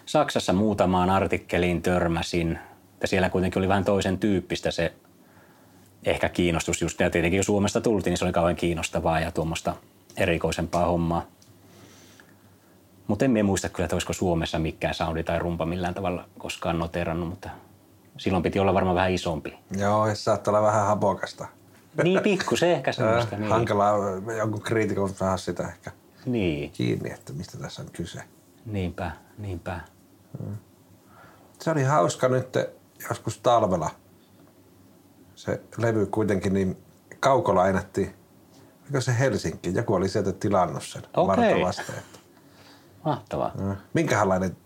Saksassa 0.06 0.53
muutamaan 0.53 1.10
artikkeliin 1.10 1.82
törmäsin, 1.82 2.60
että 2.94 3.08
siellä 3.08 3.30
kuitenkin 3.30 3.60
oli 3.60 3.68
vähän 3.68 3.86
toisen 3.86 4.20
tyyppistä 4.20 4.72
se 4.72 4.94
ehkä 6.06 6.30
kiinnostus 6.30 6.82
just. 6.82 7.00
Ja 7.00 7.10
tietenkin 7.10 7.38
jos 7.38 7.46
Suomesta 7.46 7.82
tultiin, 7.82 8.12
niin 8.12 8.18
se 8.18 8.25
oli 8.25 8.34
kauhean 8.34 8.56
kiinnostavaa 8.56 9.20
ja 9.20 9.32
tuommoista 9.32 9.75
erikoisempaa 10.18 10.86
hommaa. 10.86 11.25
Mutta 13.08 13.25
en 13.25 13.46
muista 13.46 13.70
kyllä, 13.70 13.86
että 13.86 13.96
olisiko 13.96 14.13
Suomessa 14.13 14.60
mikään 14.60 14.94
soundi 14.94 15.24
tai 15.24 15.39
rumpa 15.39 15.65
millään 15.65 15.94
tavalla 15.94 16.25
koskaan 16.38 16.80
noterannut, 16.80 17.30
mutta 17.30 17.50
silloin 18.18 18.44
piti 18.44 18.60
olla 18.60 18.74
varmaan 18.74 18.96
vähän 18.96 19.12
isompi. 19.12 19.60
Joo, 19.77 20.08
se 20.08 20.15
saattaa 20.15 20.51
olla 20.51 20.68
vähän 20.68 20.88
hapokasta. 20.88 21.48
Niin 22.04 22.20
pikku 22.24 22.56
se 22.56 22.74
ehkä 22.74 22.92
semmoista. 22.92 23.36
Äh, 23.36 23.40
Niin. 23.42 23.52
Hankalaa 23.52 23.98
jonkun 24.38 24.62
kriitikon 24.62 25.10
saada 25.10 25.38
sitä 25.38 25.68
ehkä 25.68 25.92
niin, 26.26 26.72
kiinni, 26.72 27.12
että 27.12 27.34
mistä 27.34 27.58
tässä 27.58 27.82
on 27.82 27.88
kyse. 27.94 28.24
niinpä, 28.66 29.12
niinpä. 29.38 29.80
Se 31.60 31.72
oli 31.72 31.84
hauska 31.84 32.28
nyt 32.28 32.48
joskus 33.10 33.38
talvella. 33.40 33.90
Se 35.36 35.62
levy 35.78 36.06
kuitenkin 36.06 36.54
niin 36.54 36.78
kauko 37.20 37.56
lainattiin. 37.56 38.14
Oliko 38.84 39.02
se 39.02 39.20
Helsinki? 39.20 39.74
Joku 39.76 39.94
oli 39.94 40.10
sieltä 40.10 40.32
tilannut 40.32 40.84
sen 40.84 41.02
Okei. 41.18 41.28
vartavasti. 41.28 41.82
Että, 41.98 42.20
Mahtavaa. 43.06 43.52
äh, 43.72 43.78
minkälainen 43.94 44.58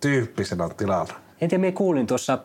tyyppi 0.00 0.44
sen 0.44 0.60
on 0.60 0.74
tilannut? 0.74 1.14
En 1.40 1.48
tiedä, 1.48 1.60
minä 1.60 1.72
kuulin 1.72 2.06
tuossa, 2.06 2.38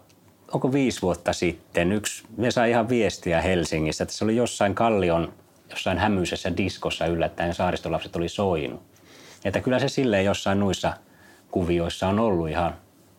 onko 0.53 0.74
viisi 0.74 1.01
vuotta 1.01 1.34
sitten, 1.34 1.91
yksi, 1.91 2.24
me 2.38 2.51
sai 2.51 2.70
ihan 2.70 2.89
viestiä 2.89 3.41
Helsingissä, 3.41 4.03
että 4.03 4.13
se 4.13 4.24
oli 4.24 4.36
jossain 4.36 4.75
Kallion, 4.75 5.34
jossain 5.70 5.98
hämyisessä 5.98 6.58
diskossa 6.58 7.06
yllättäen 7.06 7.53
saaristolapset 7.53 8.15
oli 8.15 8.29
soinut. 8.29 8.82
Että 9.46 9.62
kyllä 9.62 9.79
se 9.79 9.89
silleen 9.89 10.25
jossain 10.25 10.60
nuissa 10.60 10.94
kuvioissa 11.51 12.08
on 12.08 12.20
ollut 12.20 12.50
ihan 12.50 12.75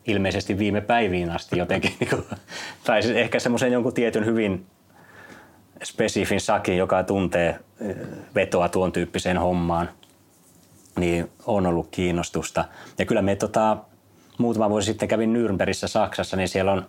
ilmeisesti 0.07 0.59
viime 0.59 0.81
päiviin 0.81 1.31
asti 1.31 1.59
jotenkin, 1.59 1.93
niin 2.01 2.11
kuin, 2.11 2.25
tai 2.85 3.03
siis 3.03 3.17
ehkä 3.17 3.39
semmoisen 3.39 3.73
jonkun 3.73 3.95
tietyn 3.95 4.27
hyvin 4.27 4.67
spesifin 5.85 6.41
sakin, 6.41 6.77
joka 6.77 7.03
tuntee 7.03 7.59
eh, 7.81 7.97
vetoa 8.35 8.69
tuon 8.69 8.93
tyyppiseen 8.93 9.39
hommaan, 9.39 9.89
niin 10.99 11.31
on 11.47 11.67
ollut 11.67 11.89
kiinnostusta. 11.91 12.65
Ja 12.99 13.05
kyllä 13.05 13.23
me 13.23 13.37
tota, 13.37 13.77
muutama 14.39 14.71
vuosi 14.71 14.87
sitten 14.87 15.09
kävin 15.09 15.35
Nürnbergissä 15.35 15.89
Saksassa, 15.89 16.37
niin 16.37 16.49
siellä 16.49 16.73
on 16.73 16.87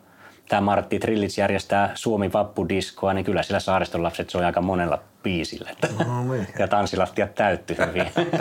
tämä 0.50 0.62
Martti 0.62 1.00
Trillits 1.00 1.38
järjestää 1.38 1.92
Suomi 1.96 2.34
vappudiskoa, 2.34 3.14
niin 3.14 3.26
kyllä 3.26 3.44
siellä 3.44 3.60
saariston 3.60 4.04
lapset 4.04 4.30
soi 4.30 4.46
aika 4.46 4.62
monella 4.62 5.00
biisillä. 5.24 5.70
No 6.08 6.24
niin. 6.34 6.48
ja 6.60 6.68
tanssilattiat 6.68 7.36
täytty 7.36 7.76
hyvin. 7.88 8.12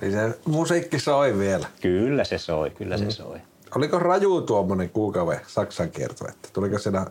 Niin 0.00 0.12
se 0.12 0.38
musiikki 0.46 0.98
soi 0.98 1.38
vielä. 1.38 1.66
kyllä 1.80 2.24
se 2.24 2.38
soi, 2.38 2.70
kyllä 2.70 2.96
se 2.96 3.10
soi. 3.10 3.38
Oliko 3.76 3.98
raju 3.98 4.40
tuommoinen 4.40 4.90
kuukauden 4.90 5.40
Saksan 5.46 5.90
kierto? 5.90 6.28
Että 6.28 6.48
tuliko 6.52 6.78
siinä 6.78 7.06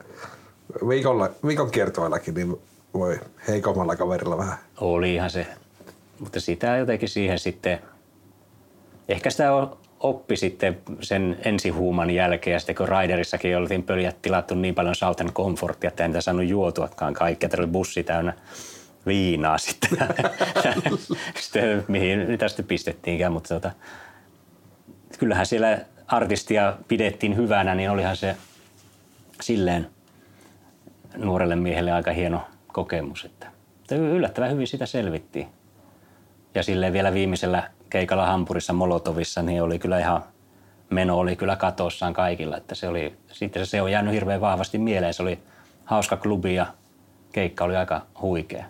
viikolla, 0.88 1.30
viikon 1.48 1.72
kiertoillakin, 1.72 2.34
niin 2.34 2.56
voi 2.94 3.20
heikommalla 3.48 3.96
kaverilla 3.96 4.38
vähän. 4.38 4.58
Olihan 4.82 5.30
se, 5.30 5.48
mutta 6.20 6.40
sitä 6.40 6.78
jotenkin 6.78 7.10
siihen 7.10 7.40
sitten, 7.40 7.80
ehkä 9.10 9.30
sitä 9.30 9.54
o- 9.54 9.78
oppi 10.04 10.38
sitten 10.38 10.78
sen 11.02 11.38
ensihuuman 11.46 12.10
jälkeen 12.10 12.54
ja 12.54 12.60
sitten 12.60 12.76
kun 12.76 12.88
Raiderissakin 12.88 13.58
oltiin 13.58 13.84
pöljät 13.84 14.22
tilattu 14.22 14.56
niin 14.56 14.76
paljon 14.76 14.96
Southern 14.96 15.34
Comfortia, 15.34 15.88
että 15.88 16.08
niitä 16.08 16.22
saanut 16.22 16.48
juotuakaan 16.48 17.14
kaikkea, 17.14 17.48
että 17.48 17.58
oli 17.58 17.68
bussi 17.68 18.04
täynnä 18.04 18.34
viinaa 19.06 19.58
sitten, 19.58 19.90
sitten 21.42 21.86
mihin 21.88 22.28
niitä 22.28 22.48
sitten 22.48 22.66
pistettiinkään, 22.66 23.32
mutta 23.32 23.54
tota, 23.54 23.72
kyllähän 25.20 25.46
siellä 25.46 25.80
artistia 26.08 26.78
pidettiin 26.88 27.36
hyvänä, 27.36 27.76
niin 27.76 27.90
olihan 27.90 28.18
se 28.18 28.36
silleen 29.42 29.88
nuorelle 31.18 31.56
miehelle 31.56 31.92
aika 31.92 32.12
hieno 32.12 32.42
kokemus, 32.68 33.26
että 33.26 33.52
että 33.82 33.96
yllättävän 33.96 34.52
hyvin 34.52 34.68
sitä 34.68 34.86
selvittiin. 34.86 35.48
Ja 36.56 36.64
silleen 36.64 36.94
vielä 36.94 37.14
viimeisellä 37.14 37.70
keikalla 37.92 38.26
Hampurissa 38.26 38.74
Molotovissa, 38.74 39.42
niin 39.42 39.64
oli 39.64 39.80
kyllä 39.80 40.00
ihan, 40.00 40.24
meno 40.90 41.18
oli 41.18 41.36
kyllä 41.36 41.56
katossaan 41.56 42.14
kaikilla, 42.14 42.58
että 42.58 42.76
se 42.76 42.88
oli, 42.88 43.18
sitten 43.32 43.66
se 43.66 43.82
on 43.82 43.92
jäänyt 43.92 44.14
hirveän 44.14 44.42
vahvasti 44.42 44.78
mieleen. 44.78 45.14
Se 45.14 45.24
oli 45.24 45.40
hauska 45.86 46.18
klubi 46.18 46.56
ja 46.56 46.66
keikka 47.32 47.64
oli 47.64 47.76
aika 47.76 48.02
huikea. 48.22 48.66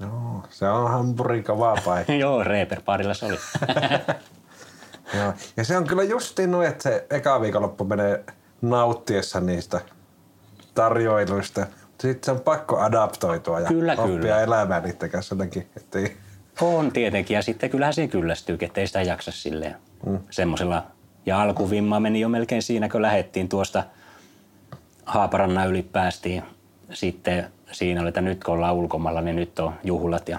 Joo, 0.00 0.42
se 0.50 0.68
on 0.68 0.90
Hampurin 0.90 1.44
kovaa 1.44 1.76
paikka. 1.84 2.12
Joo, 2.24 2.44
Reeper-parilla 2.44 3.14
se 3.14 3.26
oli. 3.26 3.38
Joo. 5.18 5.32
Ja 5.56 5.64
se 5.64 5.76
on 5.76 5.86
kyllä 5.86 6.02
justiin 6.02 6.50
noin, 6.50 6.68
että 6.68 6.82
se 6.82 7.06
eka 7.10 7.40
viikonloppu 7.40 7.84
menee 7.84 8.24
nauttiessa 8.62 9.40
niistä 9.40 9.80
tarjoiluista. 10.74 11.66
Sitten 12.00 12.24
se 12.24 12.30
on 12.30 12.40
pakko 12.40 12.78
adaptoitua 12.80 13.60
ja 13.60 13.68
Kyllä, 13.68 13.92
oppia 13.92 14.06
kyllä. 14.06 14.40
elämään 14.40 14.82
niiden 14.82 15.10
kanssa 15.10 15.34
jotenkin. 15.34 15.68
Ettei... 15.76 16.16
On 16.60 16.92
tietenkin, 16.92 17.34
ja 17.34 17.42
sitten 17.42 17.70
kyllähän 17.70 17.94
se 17.94 18.08
kyllästyy, 18.08 18.58
ettei 18.60 18.86
sitä 18.86 19.02
jaksa 19.02 19.32
silleen 19.32 19.76
mm. 20.06 20.18
semmoisella. 20.30 20.86
Ja 21.26 21.42
alkuvimma 21.42 22.00
meni 22.00 22.20
jo 22.20 22.28
melkein 22.28 22.62
siinä, 22.62 22.88
kun 22.88 23.02
lähettiin 23.02 23.48
tuosta 23.48 23.84
Haaparannan 25.06 25.68
yli 25.68 25.82
päästiin. 25.82 26.42
Sitten 26.92 27.50
siinä 27.72 28.00
oli, 28.00 28.08
että 28.08 28.20
nyt 28.20 28.44
kun 28.44 28.54
ollaan 28.54 28.74
ulkomailla, 28.74 29.20
niin 29.20 29.36
nyt 29.36 29.58
on 29.58 29.74
juhlat. 29.84 30.28
Ja 30.28 30.38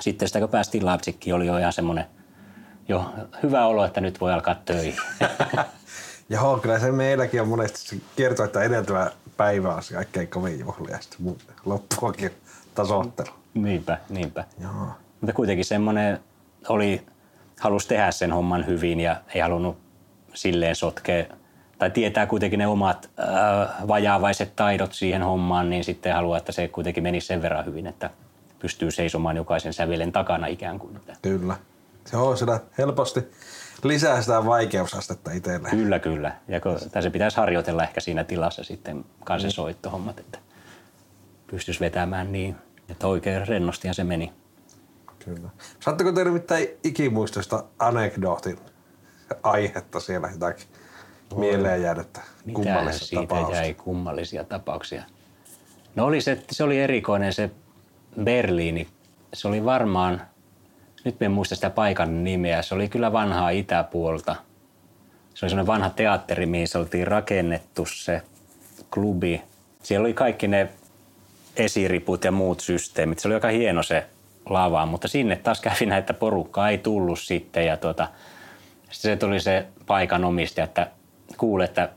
sitten 0.00 0.28
sitä 0.28 0.40
kun 0.40 0.48
päästiin 0.48 0.86
Leipzigiin, 0.86 1.34
oli 1.34 1.46
jo 1.46 1.58
ihan 1.58 1.72
semmoinen 1.72 2.04
jo 2.88 3.14
hyvä 3.42 3.66
olo, 3.66 3.84
että 3.84 4.00
nyt 4.00 4.20
voi 4.20 4.32
alkaa 4.32 4.54
töihin. 4.54 4.96
Joo, 6.28 6.58
kyllä 6.58 6.78
se 6.78 6.92
meilläkin 6.92 7.42
on 7.42 7.48
monesti 7.48 7.78
se 7.78 7.96
kertoo, 8.16 8.44
että 8.44 8.62
edeltävä 8.62 9.10
päivä 9.36 9.74
on 9.74 9.82
se 9.82 9.94
kaikkein 9.94 10.28
kovin 10.28 10.60
juhlia 10.60 10.94
ja 10.94 11.02
sitten 11.02 11.36
loppuakin 11.64 12.30
tasoittelu. 12.74 13.39
Niinpä, 13.54 13.98
niinpä. 14.08 14.44
Joo. 14.60 14.86
Mutta 15.20 15.32
kuitenkin 15.32 15.64
semmoinen 15.64 16.18
oli, 16.68 17.06
halusi 17.60 17.88
tehdä 17.88 18.10
sen 18.10 18.32
homman 18.32 18.66
hyvin 18.66 19.00
ja 19.00 19.16
ei 19.34 19.40
halunnut 19.40 19.78
silleen 20.34 20.76
sotkea, 20.76 21.24
tai 21.78 21.90
tietää 21.90 22.26
kuitenkin 22.26 22.58
ne 22.58 22.66
omat 22.66 23.10
äh, 23.20 23.88
vajaavaiset 23.88 24.56
taidot 24.56 24.92
siihen 24.92 25.22
hommaan, 25.22 25.70
niin 25.70 25.84
sitten 25.84 26.14
haluaa, 26.14 26.38
että 26.38 26.52
se 26.52 26.68
kuitenkin 26.68 27.02
menisi 27.02 27.26
sen 27.26 27.42
verran 27.42 27.66
hyvin, 27.66 27.86
että 27.86 28.10
pystyy 28.58 28.90
seisomaan 28.90 29.36
jokaisen 29.36 29.72
sävelen 29.72 30.12
takana 30.12 30.46
ikään 30.46 30.78
kuin. 30.78 31.00
Kyllä. 31.22 31.56
Se 32.04 32.16
on 32.16 32.36
sitä 32.36 32.60
helposti 32.78 33.20
lisää 33.84 34.22
sitä 34.22 34.46
vaikeusastetta 34.46 35.32
itselleen. 35.32 35.76
Kyllä, 35.76 35.98
kyllä. 35.98 36.32
Ja 36.48 36.60
kun, 36.60 36.78
se 37.00 37.10
pitäisi 37.10 37.36
harjoitella 37.36 37.82
ehkä 37.82 38.00
siinä 38.00 38.24
tilassa 38.24 38.64
sitten 38.64 39.04
kanssa 39.24 39.48
mm. 39.48 39.52
soittohommat, 39.52 40.18
että 40.18 40.38
pystyisi 41.50 41.80
vetämään 41.80 42.32
niin, 42.32 42.56
että 42.90 43.06
oikein 43.06 43.48
rennostihan 43.48 43.94
se 43.94 44.04
meni. 44.04 44.32
Kyllä. 45.24 45.50
Saatteko 45.80 46.12
teille 46.12 46.32
mitään 46.32 46.62
ikimuistoista 46.84 47.64
anekdootin 47.78 48.58
aihetta 49.42 50.00
siellä 50.00 50.28
jotakin 50.32 50.66
mieleen 51.36 51.82
jäänyttä 51.82 52.20
kummallista 52.52 53.06
siitä 53.06 53.26
tapausta? 53.26 53.56
jäi 53.56 53.74
kummallisia 53.74 54.44
tapauksia? 54.44 55.04
No 55.94 56.04
oli 56.04 56.20
se, 56.20 56.42
se 56.50 56.64
oli 56.64 56.80
erikoinen 56.80 57.32
se 57.32 57.50
Berliini. 58.22 58.88
Se 59.34 59.48
oli 59.48 59.64
varmaan 59.64 60.22
nyt 61.04 61.22
en 61.22 61.30
muista 61.30 61.54
sitä 61.54 61.70
paikan 61.70 62.24
nimeä. 62.24 62.62
Se 62.62 62.74
oli 62.74 62.88
kyllä 62.88 63.12
vanhaa 63.12 63.50
itäpuolta. 63.50 64.36
Se 65.34 65.46
oli 65.46 65.50
semmoinen 65.50 65.66
vanha 65.66 65.90
teatteri, 65.90 66.46
mihin 66.46 66.68
se 66.68 66.78
oltiin 66.78 67.06
rakennettu 67.06 67.86
se 67.86 68.22
klubi. 68.94 69.42
Siellä 69.82 70.04
oli 70.04 70.14
kaikki 70.14 70.48
ne 70.48 70.68
esiriput 71.60 72.24
ja 72.24 72.32
muut 72.32 72.60
systeemit. 72.60 73.18
Se 73.18 73.28
oli 73.28 73.34
aika 73.34 73.48
hieno 73.48 73.82
se 73.82 74.06
lava, 74.48 74.86
mutta 74.86 75.08
sinne 75.08 75.36
taas 75.36 75.60
kävi 75.60 75.86
näin, 75.86 76.00
että 76.00 76.14
porukkaa 76.14 76.70
ei 76.70 76.78
tullut 76.78 77.18
sitten. 77.18 77.66
Ja 77.66 77.76
tuota, 77.76 78.08
se 78.90 79.16
tuli 79.16 79.40
se 79.40 79.66
paikan 79.86 80.24
omistaja, 80.24 80.64
että 80.64 80.86
kuule, 81.36 81.64
että 81.64 81.88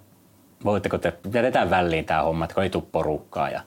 voitteko 0.65 0.98
te, 0.98 1.13
jätetään 1.34 1.70
väliin 1.70 2.05
tämä 2.05 2.22
homma, 2.22 2.46
että 2.46 2.53
kun 2.53 2.63
ei 2.63 2.70
tule 2.70 2.84
porukkaa. 2.91 3.50
Ja 3.50 3.62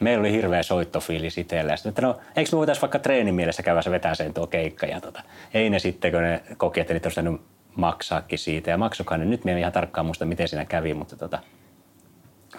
meillä 0.00 0.20
oli 0.20 0.32
hirveä 0.32 0.62
soittofiilis 0.62 1.38
itsellä. 1.38 1.76
Sitten, 1.76 1.90
että 1.90 2.02
no, 2.02 2.18
eikö 2.36 2.50
me 2.52 2.58
voitaisiin 2.58 2.82
vaikka 2.82 2.98
treenimielessä 2.98 3.62
käydä 3.62 3.82
se 3.82 3.90
vetää 3.90 4.14
sen 4.14 4.34
tuo 4.34 4.46
keikka. 4.46 4.86
Ja 4.86 5.00
tota, 5.00 5.22
ei 5.54 5.70
ne 5.70 5.78
sitten, 5.78 6.12
kun 6.12 6.22
ne 6.22 6.42
koki, 6.56 6.80
että 6.80 6.92
niitä 6.92 7.08
olisi 7.08 7.40
maksaakin 7.76 8.38
siitä. 8.38 8.70
Ja 8.70 8.78
maksokaan 8.78 9.20
ne. 9.20 9.26
Nyt 9.26 9.44
me 9.44 9.58
ihan 9.58 9.72
tarkkaan 9.72 10.06
muista, 10.06 10.26
miten 10.26 10.48
siinä 10.48 10.64
kävi, 10.64 10.94
mutta 10.94 11.16
tota, 11.16 11.38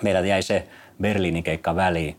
meillä 0.02 0.20
jäi 0.20 0.42
se 0.42 0.68
Berliinin 1.02 1.44
keikka 1.44 1.76
väliin. 1.76 2.16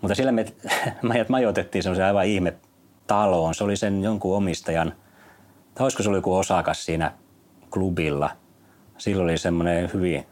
Mutta 0.00 0.14
siellä 0.14 0.32
me 0.32 0.46
meidät 1.02 1.28
majoitettiin 1.28 1.82
semmoisen 1.82 2.06
aivan 2.06 2.26
ihme 2.26 2.54
taloon. 3.06 3.54
Se 3.54 3.64
oli 3.64 3.76
sen 3.76 4.02
jonkun 4.02 4.36
omistajan, 4.36 4.92
tai 5.74 5.84
olisiko 5.84 6.02
se 6.02 6.08
oli 6.08 6.18
joku 6.18 6.36
osakas 6.36 6.84
siinä 6.84 7.12
klubilla. 7.70 8.30
Silloin 8.98 9.24
oli 9.24 9.38
semmoinen 9.38 9.90
hyvin 9.94 10.26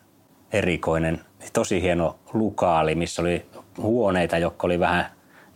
erikoinen, 0.53 1.21
tosi 1.53 1.83
hieno 1.83 2.19
lukaali, 2.33 2.95
missä 2.95 3.23
oli 3.23 3.47
huoneita, 3.79 4.39
jotka 4.39 4.67
oli 4.67 4.81
vähän 4.81 5.07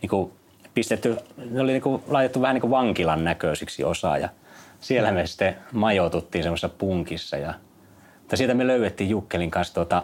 niin 0.02 0.10
kuin 0.10 0.32
pistetty, 0.74 1.16
ne 1.50 1.60
oli 1.60 1.72
niin 1.72 1.82
kuin 1.82 2.02
laitettu 2.06 2.40
vähän 2.40 2.54
niin 2.54 2.60
kuin 2.60 2.70
vankilan 2.70 3.24
näköisiksi 3.24 3.84
osa 3.84 4.18
ja 4.18 4.28
siellä 4.80 5.12
me 5.12 5.26
sitten 5.26 5.56
majoituttiin 5.72 6.42
semmoisessa 6.44 6.68
punkissa 6.68 7.36
ja 7.36 7.54
mutta 8.20 8.36
sieltä 8.36 8.54
me 8.54 8.66
löydettiin 8.66 9.10
Jukkelin 9.10 9.50
kanssa 9.50 9.74
tuota 9.74 10.02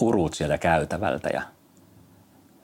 urut 0.00 0.34
sieltä 0.34 0.58
käytävältä 0.58 1.28
ja 1.32 1.42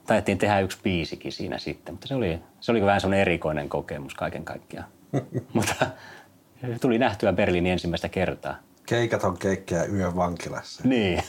taidettiin 0.05 0.37
tehdä 0.37 0.59
yksi 0.59 0.77
biisikin 0.83 1.31
siinä 1.31 1.57
sitten, 1.57 1.93
mutta 1.93 2.07
se 2.07 2.15
oli, 2.15 2.39
se 2.59 2.71
oli 2.71 2.81
vähän 2.81 3.01
semmoinen 3.01 3.21
erikoinen 3.21 3.69
kokemus 3.69 4.13
kaiken 4.13 4.45
kaikkiaan. 4.45 4.87
mutta 5.53 5.75
tuli 6.81 6.97
nähtyä 6.97 7.33
Berliinin 7.33 7.71
ensimmäistä 7.71 8.09
kertaa. 8.09 8.55
Keikat 8.85 9.23
on 9.23 9.37
keikkiä 9.37 9.85
yön 9.85 10.15
vankilassa. 10.15 10.87
Niin. 10.87 11.23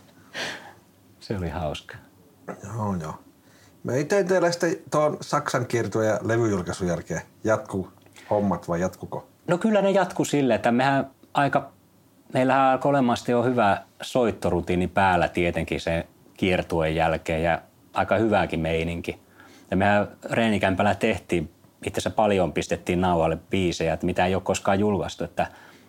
se 1.20 1.36
oli 1.36 1.48
hauska. 1.48 1.96
Joo, 2.64 2.94
joo. 3.00 3.14
Mä 3.82 3.96
itse 3.96 4.24
teillä 4.24 4.50
sitten 4.50 4.76
tuon 4.90 5.16
Saksan 5.20 5.66
kiertue 5.66 6.06
ja 6.06 6.18
levyjulkaisun 6.22 6.88
jälkeen 6.88 7.20
jatku 7.44 7.88
hommat 8.30 8.68
vai 8.68 8.80
jatkuko? 8.80 9.28
No 9.48 9.58
kyllä 9.58 9.82
ne 9.82 9.90
jatku 9.90 10.24
sille, 10.24 10.54
että 10.54 10.72
mehän 10.72 11.10
aika, 11.34 11.70
meillähän 12.34 12.66
alkoi 12.66 12.90
olemaan 12.90 13.18
jo 13.28 13.42
hyvä 13.42 13.82
soittorutiini 14.02 14.86
päällä 14.86 15.28
tietenkin 15.28 15.80
se 15.80 16.06
kiertueen 16.34 16.94
jälkeen 16.94 17.42
ja 17.42 17.62
aika 17.94 18.16
hyvääkin 18.16 18.60
meininki. 18.60 19.18
Ja 19.70 19.76
mehän 19.76 20.08
reenikämpällä 20.30 20.94
tehtiin, 20.94 21.50
itse 21.86 21.98
asiassa 21.98 22.16
paljon 22.16 22.52
pistettiin 22.52 23.00
nauhalle 23.00 23.38
biisejä, 23.50 23.92
että 23.92 24.06
mitä 24.06 24.26
ei 24.26 24.34
ole 24.34 24.42
koskaan 24.42 24.80
julkaistu, 24.80 25.24
että 25.24 25.46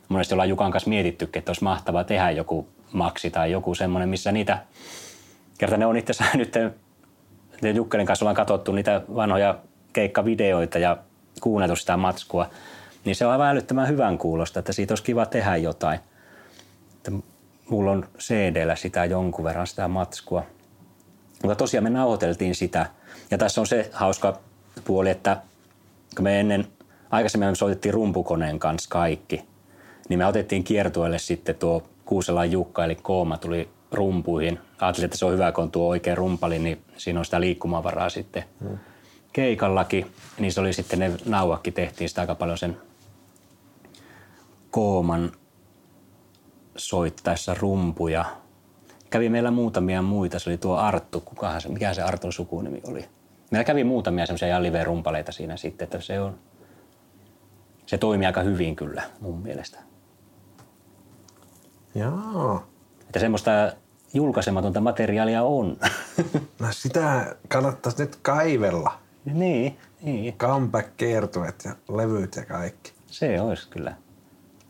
monesti 0.10 0.34
ollaan 0.34 0.50
Jukan 0.50 0.72
kanssa 0.72 0.90
mietittykin, 0.90 1.40
että 1.40 1.50
olisi 1.50 1.64
mahtavaa 1.64 2.04
tehdä 2.04 2.32
joku 2.32 2.68
maksi 2.94 3.30
tai 3.30 3.52
joku 3.52 3.76
semmoinen, 3.76 4.10
missä 4.10 4.32
niitä, 4.32 4.58
kerta 5.58 5.78
ne 5.78 5.86
on 5.86 5.98
itse 5.98 6.12
asiassa 6.12 6.38
nyt 7.62 7.76
Jukkelin 7.76 8.06
kanssa 8.06 8.26
ollaan 8.26 8.36
katsottu 8.36 8.72
niitä 8.72 9.02
vanhoja 9.16 9.60
keikkavideoita 9.94 10.80
ja 10.80 10.98
kuunneltu 11.42 11.76
sitä 11.76 11.98
matskua, 11.98 12.50
niin 13.06 13.16
se 13.16 13.26
on 13.26 13.32
aivan 13.32 13.48
älyttömän 13.48 13.88
hyvän 13.88 14.18
kuulosta, 14.18 14.60
että 14.60 14.74
siitä 14.74 14.92
olisi 14.92 15.04
kiva 15.04 15.26
tehdä 15.26 15.56
jotain. 15.56 16.00
Että 16.98 17.12
mulla 17.70 17.92
on 17.92 18.08
cd 18.20 18.76
sitä 18.76 19.06
jonkun 19.06 19.46
verran 19.46 19.68
sitä 19.68 19.88
matskua. 19.88 20.44
Mutta 21.44 21.56
tosiaan 21.56 21.84
me 21.84 21.90
nauhoiteltiin 21.90 22.56
sitä. 22.56 22.86
Ja 23.32 23.38
tässä 23.38 23.62
on 23.62 23.68
se 23.68 23.90
hauska 23.94 24.40
puoli, 24.84 25.10
että 25.10 25.38
kun 26.16 26.24
me 26.24 26.40
ennen, 26.40 26.68
aikaisemmin 27.10 27.50
me 27.50 27.56
soitettiin 27.56 27.94
rumpukoneen 27.94 28.60
kanssa 28.60 28.90
kaikki, 28.90 29.44
niin 30.10 30.20
me 30.20 30.26
otettiin 30.26 30.64
kiertueelle 30.64 31.20
sitten 31.20 31.56
tuo 31.56 31.84
Kuuselan 32.06 32.52
Jukka, 32.52 32.86
eli 32.86 32.96
Kooma 32.96 33.38
tuli 33.38 33.70
rumpuihin. 33.92 34.60
Ajattelin, 34.80 35.06
että 35.06 35.18
se 35.18 35.26
on 35.26 35.34
hyvä, 35.34 35.52
kun 35.52 35.64
on 35.64 35.72
tuo 35.72 35.88
oikea 35.88 36.16
rumpali, 36.16 36.60
niin 36.60 36.82
siinä 36.98 37.20
on 37.20 37.26
sitä 37.26 37.42
liikkumavaraa 37.42 38.10
sitten. 38.10 38.44
Hmm 38.60 38.78
keikallakin, 39.34 40.12
niin 40.40 40.52
se 40.52 40.62
oli 40.62 40.74
sitten 40.74 41.00
ne 41.00 41.12
nauakki 41.26 41.72
tehtiin 41.72 42.10
sitä 42.10 42.22
aika 42.22 42.36
paljon 42.36 42.58
sen 42.58 42.78
kooman 44.72 45.32
soittaessa 46.76 47.54
rumpuja. 47.54 48.26
Kävi 49.12 49.30
meillä 49.30 49.52
muutamia 49.52 50.02
muita, 50.02 50.40
se 50.40 50.50
oli 50.50 50.58
tuo 50.58 50.76
Arttu, 50.76 51.22
kukahan 51.22 51.62
se, 51.62 51.70
mikä 51.70 51.94
se 51.94 52.02
Artun 52.02 52.34
sukunimi 52.34 52.82
oli. 52.88 53.06
Meillä 53.52 53.64
kävi 53.64 53.84
muutamia 53.84 54.26
semmoisia 54.26 54.48
ihan 54.48 54.64
live-rumpaleita 54.64 55.32
siinä 55.32 55.58
sitten, 55.58 55.86
että 55.86 56.02
se 56.02 56.20
on, 56.20 56.40
se 57.86 57.98
toimii 57.98 58.26
aika 58.26 58.42
hyvin 58.42 58.76
kyllä 58.76 59.04
mun 59.20 59.42
mielestä. 59.42 59.80
Joo. 61.96 62.64
Että 63.02 63.20
semmoista 63.20 63.52
julkaisematonta 64.14 64.82
materiaalia 64.82 65.44
on. 65.44 65.78
No 66.60 66.68
sitä 66.72 67.36
kannattaisi 67.48 68.02
nyt 68.02 68.16
kaivella. 68.16 69.00
Niin, 69.26 69.78
niin. 70.02 70.34
Comeback-kiertueet 70.38 71.66
ja 71.66 71.76
levyt 71.96 72.36
ja 72.36 72.46
kaikki. 72.46 72.94
Se 73.08 73.42
olisi 73.42 73.70
kyllä. 73.70 73.96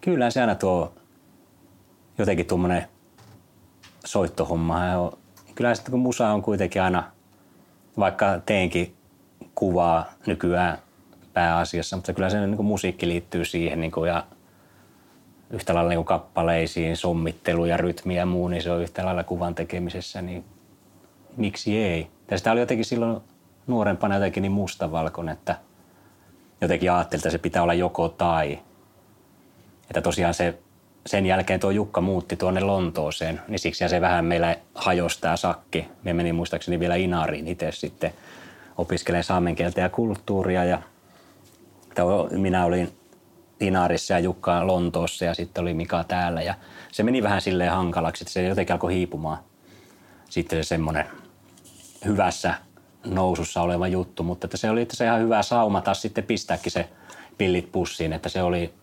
Kyllä 0.01 0.29
se 0.29 0.41
aina 0.41 0.55
tuo 0.55 0.93
jotenkin 2.17 2.45
tuommoinen 2.45 2.87
soittohomma. 4.05 4.79
Kyllä 5.55 5.75
sitten 5.75 5.91
kun 5.91 5.99
musa 5.99 6.29
on 6.29 6.41
kuitenkin 6.41 6.81
aina, 6.81 7.03
vaikka 7.99 8.39
teenkin 8.45 8.95
kuvaa 9.55 10.05
nykyään 10.25 10.77
pääasiassa, 11.33 11.95
mutta 11.95 12.13
kyllä 12.13 12.29
se 12.29 12.39
niin 12.39 12.55
kuin 12.55 12.65
musiikki 12.65 13.07
liittyy 13.07 13.45
siihen 13.45 13.81
niin 13.81 13.91
kuin, 13.91 14.07
ja 14.07 14.23
yhtä 15.49 15.73
lailla 15.73 15.89
niin 15.89 15.97
kuin 15.97 16.05
kappaleisiin, 16.05 16.97
sommittelu 16.97 17.65
ja 17.65 17.77
rytmi 17.77 18.15
ja 18.15 18.25
muu, 18.25 18.47
niin 18.47 18.63
se 18.63 18.71
on 18.71 18.81
yhtä 18.81 19.05
lailla 19.05 19.23
kuvan 19.23 19.55
tekemisessä, 19.55 20.21
niin 20.21 20.45
miksi 21.37 21.77
ei? 21.77 22.07
Ja 22.31 22.37
sitä 22.37 22.51
oli 22.51 22.59
jotenkin 22.59 22.85
silloin 22.85 23.21
nuorempana 23.67 24.15
jotenkin 24.15 24.41
niin 24.41 24.51
mustavalkoinen, 24.51 25.33
että 25.33 25.55
jotenkin 26.61 26.91
ajattelin, 26.91 27.19
että 27.19 27.29
se 27.29 27.37
pitää 27.37 27.63
olla 27.63 27.73
joko 27.73 28.09
tai. 28.09 28.59
Että 29.89 30.01
tosiaan 30.01 30.33
se, 30.33 30.59
sen 31.05 31.25
jälkeen 31.25 31.59
tuo 31.59 31.71
Jukka 31.71 32.01
muutti 32.01 32.35
tuonne 32.35 32.61
Lontooseen, 32.61 33.41
niin 33.47 33.59
siksi 33.59 33.89
se 33.89 34.01
vähän 34.01 34.25
meillä 34.25 34.55
hajosi 34.75 35.21
tämä 35.21 35.37
sakki. 35.37 35.87
Me 36.03 36.13
meni 36.13 36.33
muistaakseni 36.33 36.79
vielä 36.79 36.95
Inariin 36.95 37.47
itse 37.47 37.71
sitten 37.71 38.13
opiskelemaan 38.77 39.23
saamen 39.23 39.55
kieltä 39.55 39.81
ja 39.81 39.89
kulttuuria. 39.89 40.65
Ja 40.65 40.81
minä 42.31 42.65
olin 42.65 42.91
Inarissa 43.59 44.13
ja 44.13 44.19
Jukka 44.19 44.67
Lontoossa 44.67 45.25
ja 45.25 45.33
sitten 45.33 45.61
oli 45.61 45.73
Mika 45.73 46.03
täällä. 46.03 46.41
Ja 46.41 46.55
se 46.91 47.03
meni 47.03 47.23
vähän 47.23 47.41
silleen 47.41 47.71
hankalaksi, 47.71 48.23
että 48.23 48.33
se 48.33 48.43
jotenkin 48.43 48.73
alkoi 48.73 48.93
hiipumaan 48.93 49.37
sitten 50.29 50.63
se 50.63 50.67
semmoinen 50.67 51.05
hyvässä 52.05 52.53
nousussa 53.05 53.61
oleva 53.61 53.87
juttu, 53.87 54.23
mutta 54.23 54.47
että 54.47 54.57
se 54.57 54.69
oli 54.69 54.81
itse 54.81 55.05
ihan 55.05 55.19
hyvä 55.19 55.41
sauma 55.43 55.81
taas 55.81 56.01
sitten 56.01 56.23
pistääkin 56.23 56.71
se 56.71 56.89
pillit 57.37 57.71
pussiin, 57.71 58.13
että 58.13 58.29
se 58.29 58.43
oli 58.43 58.73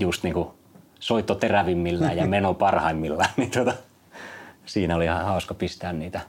just 0.00 0.22
niin 0.22 0.34
kuin 0.34 0.48
soitto 1.00 1.34
terävimmillään 1.34 2.16
ja 2.16 2.26
meno 2.36 2.54
parhaimmillaan, 2.54 3.30
niin 3.36 3.50
tuota, 3.50 3.74
siinä 4.66 4.96
oli 4.96 5.04
ihan 5.04 5.24
hauska 5.24 5.54
pistää 5.54 5.92
niitä. 5.92 6.20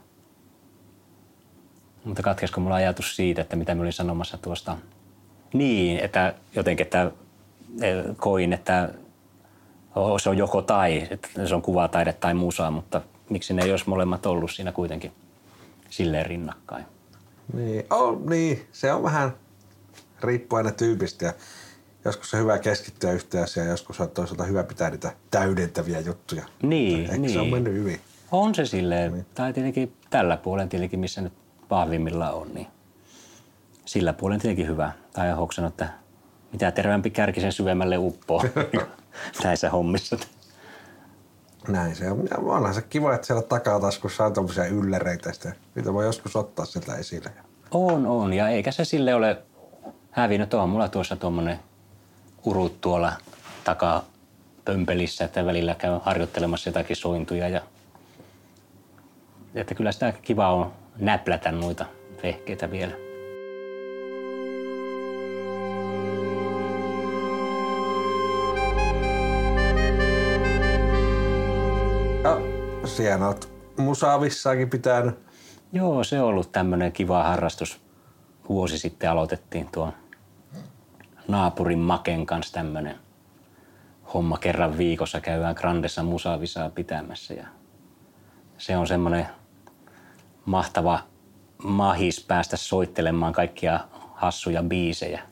Mutta 2.04 2.22
katkesko 2.22 2.60
mulla 2.60 2.74
ajatus 2.74 3.16
siitä, 3.16 3.42
että 3.42 3.56
mitä 3.56 3.74
mä 3.74 3.82
olin 3.82 3.92
sanomassa 3.92 4.38
tuosta. 4.38 4.76
Niin, 5.52 5.98
että 5.98 6.34
jotenkin, 6.54 6.84
että 6.84 7.10
koin, 8.16 8.52
että 8.52 8.88
se 10.22 10.30
on 10.30 10.38
joko 10.38 10.62
tai, 10.62 11.08
että 11.10 11.46
se 11.46 11.54
on 11.54 11.62
kuvataide 11.62 12.12
tai 12.12 12.34
musa, 12.34 12.70
mutta 12.70 13.02
miksi 13.30 13.54
ne 13.54 13.62
ei 13.62 13.70
olisi 13.70 13.88
molemmat 13.88 14.26
ollut 14.26 14.50
siinä 14.50 14.72
kuitenkin 14.72 15.12
silleen 15.90 16.26
rinnakkain. 16.26 16.84
Niin, 17.52 17.84
oh, 17.90 18.20
niin, 18.20 18.68
se 18.72 18.92
on 18.92 19.02
vähän 19.02 19.30
riippuu 20.22 20.56
aina 20.56 20.70
tyypistä 20.70 21.24
ja 21.24 21.32
joskus 22.04 22.34
on 22.34 22.40
hyvä 22.40 22.58
keskittyä 22.58 23.12
yhteen 23.12 23.44
asiaan, 23.44 23.68
joskus 23.68 24.00
on 24.00 24.10
toisaalta 24.10 24.44
hyvä 24.44 24.64
pitää 24.64 24.90
niitä 24.90 25.12
täydentäviä 25.30 26.00
juttuja. 26.00 26.44
Niin, 26.62 27.00
Ehkä 27.00 27.16
niin. 27.16 27.32
se 27.32 27.38
on 27.38 27.44
niin. 27.44 27.54
mennyt 27.54 27.72
hyvin. 27.72 28.00
On 28.32 28.54
se 28.54 28.66
silleen, 28.66 29.12
niin. 29.12 29.26
tai 29.34 29.52
tietenkin 29.52 29.92
tällä 30.10 30.36
puolen 30.36 30.68
tietenkin, 30.68 31.00
missä 31.00 31.20
nyt 31.20 31.32
vahvimmilla 31.70 32.30
on, 32.30 32.54
niin 32.54 32.66
sillä 33.84 34.12
puolen 34.12 34.40
tietenkin 34.40 34.66
hyvä. 34.66 34.92
Tai 35.12 35.30
hoksan, 35.30 35.64
että 35.64 35.88
mitä 36.52 36.70
terveempi 36.70 37.10
kärki 37.10 37.40
sen 37.40 37.52
syvemmälle 37.52 37.98
uppoo 37.98 38.44
näissä 39.44 39.70
hommissa. 39.70 40.16
Näin 41.68 41.96
se 41.96 42.10
on. 42.10 42.28
Ja 42.30 42.36
onhan 42.38 42.74
se 42.74 42.82
kiva, 42.82 43.14
että 43.14 43.26
siellä 43.26 43.42
takataskussa 43.42 44.26
on 44.26 44.32
tuommoisia 44.32 44.66
ylläreitä, 44.66 45.32
sitä, 45.32 45.52
mitä 45.74 45.92
voi 45.92 46.04
joskus 46.04 46.36
ottaa 46.36 46.64
sieltä 46.64 46.96
esille. 46.96 47.30
On, 47.70 48.06
on. 48.06 48.32
Ja 48.32 48.48
eikä 48.48 48.72
se 48.72 48.84
sille 48.84 49.14
ole 49.14 49.42
hävinnyt. 50.10 50.54
On 50.54 50.68
mulla 50.68 50.88
tuossa 50.88 51.16
tuommoinen 51.16 51.58
urut 52.44 52.80
tuolla 52.80 53.12
takaa 53.64 54.04
pömpelissä, 54.64 55.24
että 55.24 55.46
välillä 55.46 55.74
käy 55.74 55.98
harjoittelemassa 56.02 56.68
jotakin 56.68 56.96
sointuja. 56.96 57.48
Ja, 57.48 57.60
että 59.54 59.74
kyllä 59.74 59.92
sitä 59.92 60.12
kiva 60.22 60.52
on 60.52 60.72
näplätä 60.98 61.52
noita 61.52 61.84
vehkeitä 62.22 62.70
vielä. 62.70 62.92
Ja 72.24 72.40
siellä 72.84 73.26
oot 73.26 73.48
musavissaakin 73.76 74.70
pitänyt. 74.70 75.18
Joo, 75.72 76.04
se 76.04 76.20
on 76.20 76.28
ollut 76.28 76.52
tämmöinen 76.52 76.92
kiva 76.92 77.22
harrastus. 77.22 77.80
Vuosi 78.48 78.78
sitten 78.78 79.10
aloitettiin 79.10 79.68
tuon 79.72 79.92
naapurin 81.28 81.78
Maken 81.78 82.26
kanssa 82.26 82.52
tämmöinen 82.52 82.98
homma 84.14 84.38
kerran 84.38 84.78
viikossa. 84.78 85.20
Käydään 85.20 85.54
Grandessa 85.58 86.02
musavisaa 86.02 86.70
pitämässä 86.70 87.34
ja 87.34 87.46
se 88.58 88.76
on 88.76 88.86
semmoinen 88.86 89.26
mahtava 90.44 91.00
mahis 91.64 92.24
päästä 92.28 92.56
soittelemaan 92.56 93.32
kaikkia 93.32 93.80
hassuja 94.14 94.62
biisejä 94.62 95.22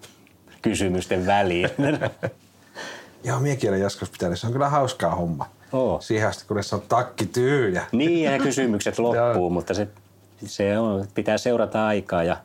kysymysten 0.63 1.27
väliin. 1.27 1.71
Joo, 3.25 3.41
miekin 3.41 3.71
olen 3.71 3.81
joskus 3.81 4.11
pitänyt. 4.11 4.39
Se 4.39 4.47
on 4.47 4.53
kyllä 4.53 4.69
hauskaa 4.69 5.15
homma. 5.15 5.47
Oo. 5.73 6.01
Siihen 6.01 6.29
asti, 6.29 6.45
kunnes 6.49 6.73
on 6.73 6.83
takki 6.89 7.27
tyhjä. 7.27 7.87
Niin, 7.93 8.33
ja 8.33 8.39
kysymykset 8.39 8.99
loppuu, 9.05 9.51
mutta 9.51 9.75
se, 9.75 9.89
se 10.47 10.79
on, 10.79 11.09
pitää 11.15 11.39
seurata 11.39 11.87
aikaa 11.87 12.23
ja 12.23 12.37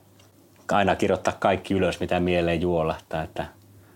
aina 0.71 0.95
kirjoittaa 0.95 1.33
kaikki 1.39 1.73
ylös, 1.73 1.99
mitä 1.99 2.19
mieleen 2.19 2.61
juolahtaa. 2.61 3.23
Että 3.23 3.45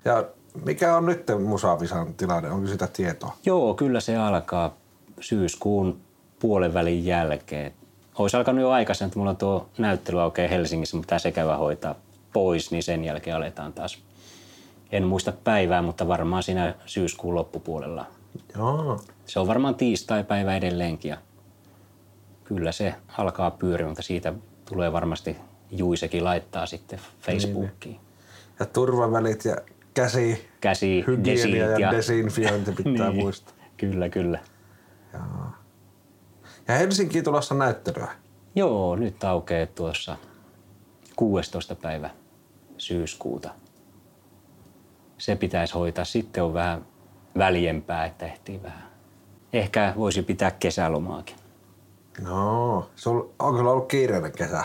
Ja 0.06 0.26
mikä 0.66 0.98
on 0.98 1.06
nyt 1.06 1.24
musavisan 1.46 2.14
tilanne? 2.14 2.52
Onko 2.52 2.68
sitä 2.68 2.88
tietoa? 2.88 3.38
Joo, 3.46 3.74
kyllä 3.74 4.00
se 4.00 4.18
alkaa 4.18 4.76
syyskuun 5.20 6.02
puolen 6.40 6.74
välin 6.74 7.06
jälkeen. 7.06 7.74
Olisi 8.18 8.38
alkanut 8.38 8.62
jo 8.62 8.70
aikaisemmin, 8.70 9.10
että 9.10 9.20
mulla 9.20 9.32
on 9.32 9.38
tuo 9.38 9.70
näyttely 9.78 10.22
aukeaa 10.22 10.50
Helsingissä, 10.50 10.98
mutta 10.98 11.20
se 11.20 11.32
käydä 11.32 11.58
hoitaa 11.58 11.96
pois, 12.34 12.72
niin 12.72 12.84
sen 12.84 13.04
jälkeen 13.04 13.36
aletaan 13.36 13.74
taas. 13.74 13.98
En 14.92 15.04
muista 15.04 15.32
päivää, 15.44 15.82
mutta 15.82 16.08
varmaan 16.08 16.44
siinä 16.44 16.76
syyskuun 16.86 17.36
loppupuolella. 17.36 18.06
Joo. 18.56 19.02
Se 19.26 19.40
on 19.40 19.48
varmaan 19.48 19.76
tiistai-päivä 19.76 20.58
edelleenkin 20.58 21.10
ja 21.10 21.18
kyllä 22.44 22.72
se 22.72 22.96
alkaa 23.18 23.52
pyöriä, 23.52 23.88
mutta 23.88 24.02
siitä 24.02 24.34
tulee 24.66 24.94
varmasti 24.94 25.38
Juisekin 25.72 26.24
laittaa 26.24 26.66
sitten 26.66 27.00
Facebookiin. 27.22 28.00
Ja 28.60 28.66
turvavälit 28.66 29.46
ja 29.46 29.56
käsi, 29.94 30.48
Käsi, 30.62 31.04
hygienia 31.08 31.68
ja, 31.68 31.80
ja- 31.80 31.92
desinfiointi 31.92 32.72
pitää 32.84 33.10
Niin. 33.10 33.24
muistaa. 33.24 33.54
Kyllä, 33.78 34.10
kyllä. 34.10 34.40
Ja 36.68 36.76
Helsinkiin 36.78 37.24
tulossa 37.24 37.56
näyttelyä. 37.56 38.08
Joo, 38.56 38.96
nyt 38.96 39.24
aukeaa 39.24 39.66
tuossa 39.66 40.18
16. 41.16 41.76
päivä 41.76 42.10
syyskuuta. 42.78 43.50
Se 45.18 45.36
pitäisi 45.36 45.74
hoitaa. 45.74 46.06
Sitten 46.06 46.44
on 46.44 46.54
vähän 46.54 46.86
väljempää, 47.38 48.06
että 48.06 48.26
ehtii 48.26 48.64
vähän. 48.64 48.88
Ehkä 49.54 49.94
voisi 49.98 50.22
pitää 50.22 50.52
kesälomaakin. 50.52 51.36
No, 52.22 52.90
sul, 52.96 53.22
on 53.40 53.56
kyllä 53.56 53.72
ollut 53.72 53.88
kiireinen 53.88 54.32
kesä. 54.32 54.64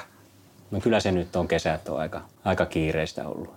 No 0.72 0.80
kyllä 0.80 1.00
se 1.00 1.12
nyt 1.12 1.36
on 1.36 1.48
kesät 1.48 1.88
on 1.88 2.00
aika, 2.00 2.20
aika 2.44 2.66
kiireistä 2.66 3.28
ollut. 3.28 3.54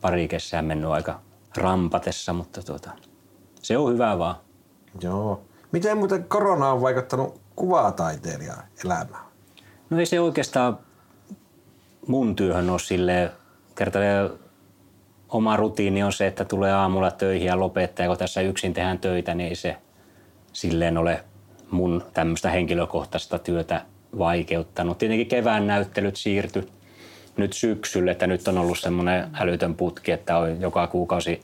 Pari 0.00 0.28
kesää 0.28 0.62
mennyt 0.62 0.90
aika 0.90 1.20
rampatessa, 1.56 2.32
mutta 2.32 2.62
tuota, 2.62 2.90
se 3.62 3.78
on 3.78 3.92
hyvä 3.92 4.18
vaan. 4.18 4.36
Joo. 5.00 5.42
Miten 5.72 5.98
muuten 5.98 6.24
korona 6.24 6.72
on 6.72 6.82
vaikuttanut 6.82 7.40
kuvataiteilijan 7.56 8.62
elämään? 8.84 9.24
No 9.90 9.98
ei 9.98 10.06
se 10.06 10.20
oikeastaan 10.20 10.78
mun 12.06 12.36
työhön 12.36 12.70
ole 12.70 12.78
silleen, 12.78 13.30
kertalee 13.74 14.30
oma 15.28 15.56
rutiini 15.56 16.02
on 16.02 16.12
se, 16.12 16.26
että 16.26 16.44
tulee 16.44 16.72
aamulla 16.72 17.10
töihin 17.10 17.46
ja 17.46 17.60
lopettaa, 17.60 18.04
ja 18.04 18.08
kun 18.08 18.18
tässä 18.18 18.40
yksin 18.40 18.74
tehdään 18.74 18.98
töitä, 18.98 19.34
niin 19.34 19.48
ei 19.48 19.54
se 19.54 19.76
silleen 20.52 20.98
ole 20.98 21.24
mun 21.70 22.04
tämmöistä 22.14 22.50
henkilökohtaista 22.50 23.38
työtä 23.38 23.82
vaikeuttanut. 24.18 24.98
Tietenkin 24.98 25.26
kevään 25.26 25.66
näyttelyt 25.66 26.16
siirtyi 26.16 26.68
nyt 27.36 27.52
syksylle, 27.52 28.10
että 28.10 28.26
nyt 28.26 28.48
on 28.48 28.58
ollut 28.58 28.78
semmoinen 28.78 29.28
älytön 29.40 29.74
putki, 29.74 30.12
että 30.12 30.36
on 30.36 30.60
joka 30.60 30.86
kuukausi 30.86 31.40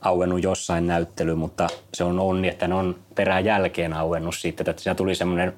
auennut 0.00 0.42
jossain 0.42 0.86
näyttely, 0.86 1.34
mutta 1.34 1.68
se 1.94 2.04
on 2.04 2.20
onni, 2.20 2.48
että 2.48 2.68
ne 2.68 2.74
on 2.74 2.96
perään 3.14 3.44
jälkeen 3.44 3.92
auennut 3.92 4.36
sitten, 4.36 4.70
että 4.70 4.94
tuli 4.94 5.14
semmoinen, 5.14 5.52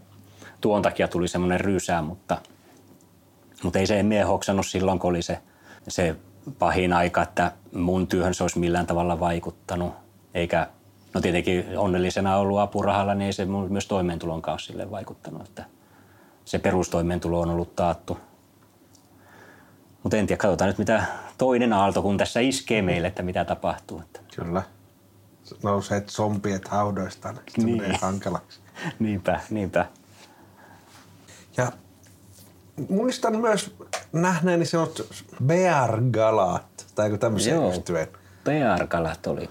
tuon 0.61 0.83
takia 0.83 1.09
tuli 1.09 1.29
semmoinen 1.29 1.61
rysää, 1.61 2.03
mutta, 2.03 2.39
mutta 3.63 3.79
ei 3.79 3.87
se 3.87 4.03
mie 4.03 4.23
hoksannut 4.23 4.67
silloin, 4.67 4.99
kun 4.99 5.11
oli 5.11 5.23
se, 5.23 5.39
se 5.89 6.17
pahin 6.59 6.93
aika, 6.93 7.23
että 7.23 7.53
mun 7.73 8.07
työhön 8.07 8.35
se 8.35 8.45
olisi 8.45 8.59
millään 8.59 8.87
tavalla 8.87 9.21
vaikuttanut, 9.21 9.93
eikä 10.35 10.67
No 11.15 11.21
tietenkin 11.21 11.79
onnellisena 11.79 12.37
ollut 12.37 12.59
apurahalla, 12.59 13.15
niin 13.15 13.27
ei 13.27 13.33
se 13.33 13.45
myös 13.45 13.87
toimeentulon 13.87 14.43
kanssa 14.43 14.67
sille 14.67 14.91
vaikuttanut, 14.91 15.43
että 15.43 15.65
se 16.49 16.59
perustoimeentulo 16.59 17.41
on 17.41 17.51
ollut 17.51 17.77
taattu. 17.77 18.19
Mutta 20.03 20.17
en 20.17 20.27
tiedä, 20.27 20.41
katsotaan 20.41 20.69
nyt 20.69 20.79
mitä 20.79 21.03
toinen 21.39 21.73
aalto, 21.73 22.03
kun 22.03 22.19
tässä 22.19 22.41
iskee 22.41 22.83
meille, 22.83 23.09
että 23.09 23.23
mitä 23.23 23.45
tapahtuu. 23.45 24.01
Että. 24.01 24.21
Kyllä. 24.37 24.63
Nousee 25.63 26.01
zombiet 26.01 26.69
haudoistaan. 26.69 27.35
Sitten 27.35 27.55
Niin. 27.57 27.67
niin. 27.67 27.83
menee 27.83 27.99
hankalaksi. 28.03 28.61
Niinpä, 28.99 29.41
niinpä. 29.51 29.87
Ja 31.57 31.73
muistan 32.89 33.37
myös 33.41 33.75
nähneeni 34.13 34.67
sinut 34.67 35.25
Bear 35.45 36.01
Galat, 36.11 36.87
tai 36.95 37.07
joku 37.07 37.19
tämmöisen 37.19 37.55
Joo. 37.55 37.71
yhtyeen. 37.71 38.09
PR-kalat 38.45 39.27
oli. 39.27 39.51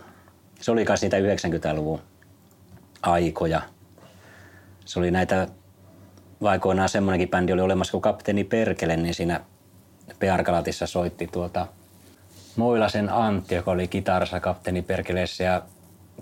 Se 0.61 0.71
oli 0.71 0.85
kai 0.85 0.97
niitä 1.01 1.17
90-luvun 1.17 2.01
aikoja. 3.01 3.61
Se 4.85 4.99
oli 4.99 5.11
näitä, 5.11 5.47
vaikoinaan 6.41 6.89
semmoinenkin 6.89 7.29
bändi 7.29 7.53
oli 7.53 7.61
olemassa 7.61 7.91
kuin 7.91 8.01
Kapteeni 8.01 8.43
Perkele, 8.43 8.97
niin 8.97 9.13
siinä 9.13 9.41
PR-kalatissa 10.19 10.87
soitti 10.87 11.27
tuolta 11.27 11.67
Moilasen 12.55 13.09
Antti, 13.09 13.55
joka 13.55 13.71
oli 13.71 13.87
kitarassa 13.87 14.39
Kapteeni 14.39 14.81
Perkeleessä 14.81 15.43
ja 15.43 15.61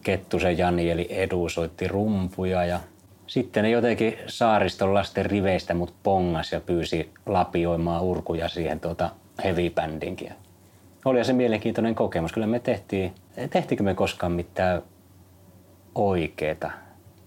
Kettusen 0.04 0.58
Jani 0.58 0.89
eli 0.89 1.08
Edu 1.10 1.49
soitti 1.49 1.88
rumpuja 1.88 2.65
ja 2.65 2.80
sitten 3.28 3.63
ne 3.63 3.69
jotenkin 3.69 4.17
saariston 4.28 4.93
lasten 4.93 5.25
riveistä 5.25 5.73
mut 5.73 5.93
pongas 6.04 6.51
ja 6.51 6.60
pyysi 6.60 7.12
lapioimaan 7.25 8.04
urkuja 8.04 8.49
siihen 8.49 8.80
tuota 8.80 9.10
heavy-bändinkin. 9.43 10.34
Oli 11.06 11.25
se 11.25 11.34
mielenkiintoinen 11.34 11.95
kokemus. 11.95 12.34
Kyllä 12.34 12.47
me 12.47 12.60
tehtiin, 12.60 13.13
tehtiinkö 13.49 13.84
me 13.84 13.93
koskaan 13.93 14.32
mitään 14.32 14.82
oikeeta. 15.95 16.71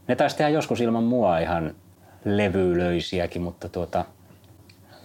Ne 0.08 0.16
taisi 0.16 0.36
tehdä 0.36 0.48
joskus 0.48 0.80
ilman 0.80 1.04
mua 1.04 1.38
ihan 1.38 1.74
levylöisiäkin, 2.24 3.42
mutta 3.42 3.68
tuota, 3.68 4.04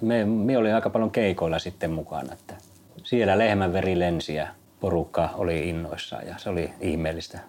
me, 0.01 0.25
me 0.25 0.57
oli 0.57 0.71
aika 0.71 0.89
paljon 0.89 1.11
keikoilla 1.11 1.59
sitten 1.59 1.91
mukana. 1.91 2.33
Että 2.33 2.55
siellä 3.03 3.37
lehmän 3.37 3.73
veri 3.73 3.99
lensi 3.99 4.35
ja 4.35 4.47
porukka 4.79 5.29
oli 5.33 5.69
innoissaan 5.69 6.27
ja 6.27 6.35
se 6.37 6.49
oli 6.49 6.69
ihmeellistä 6.81 7.39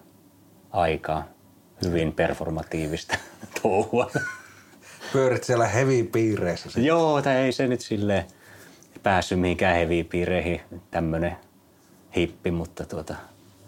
aikaa. 0.71 1.27
Hyvin 1.85 2.13
performatiivista 2.13 3.17
touhua. 3.61 4.11
Pyörit 5.13 5.43
siellä 5.43 5.67
heavy-piireissä. 5.67 6.63
sitten. 6.69 6.85
Joo, 6.85 7.21
tai 7.21 7.35
ei 7.35 7.51
se 7.51 7.67
nyt 7.67 7.81
sille 7.81 8.25
päässyt 9.03 9.39
mihinkään 9.39 9.75
hevipiireihin 9.75 10.61
tämmönen 10.91 11.37
hippi, 12.15 12.51
mutta 12.51 12.85
tuota, 12.85 13.15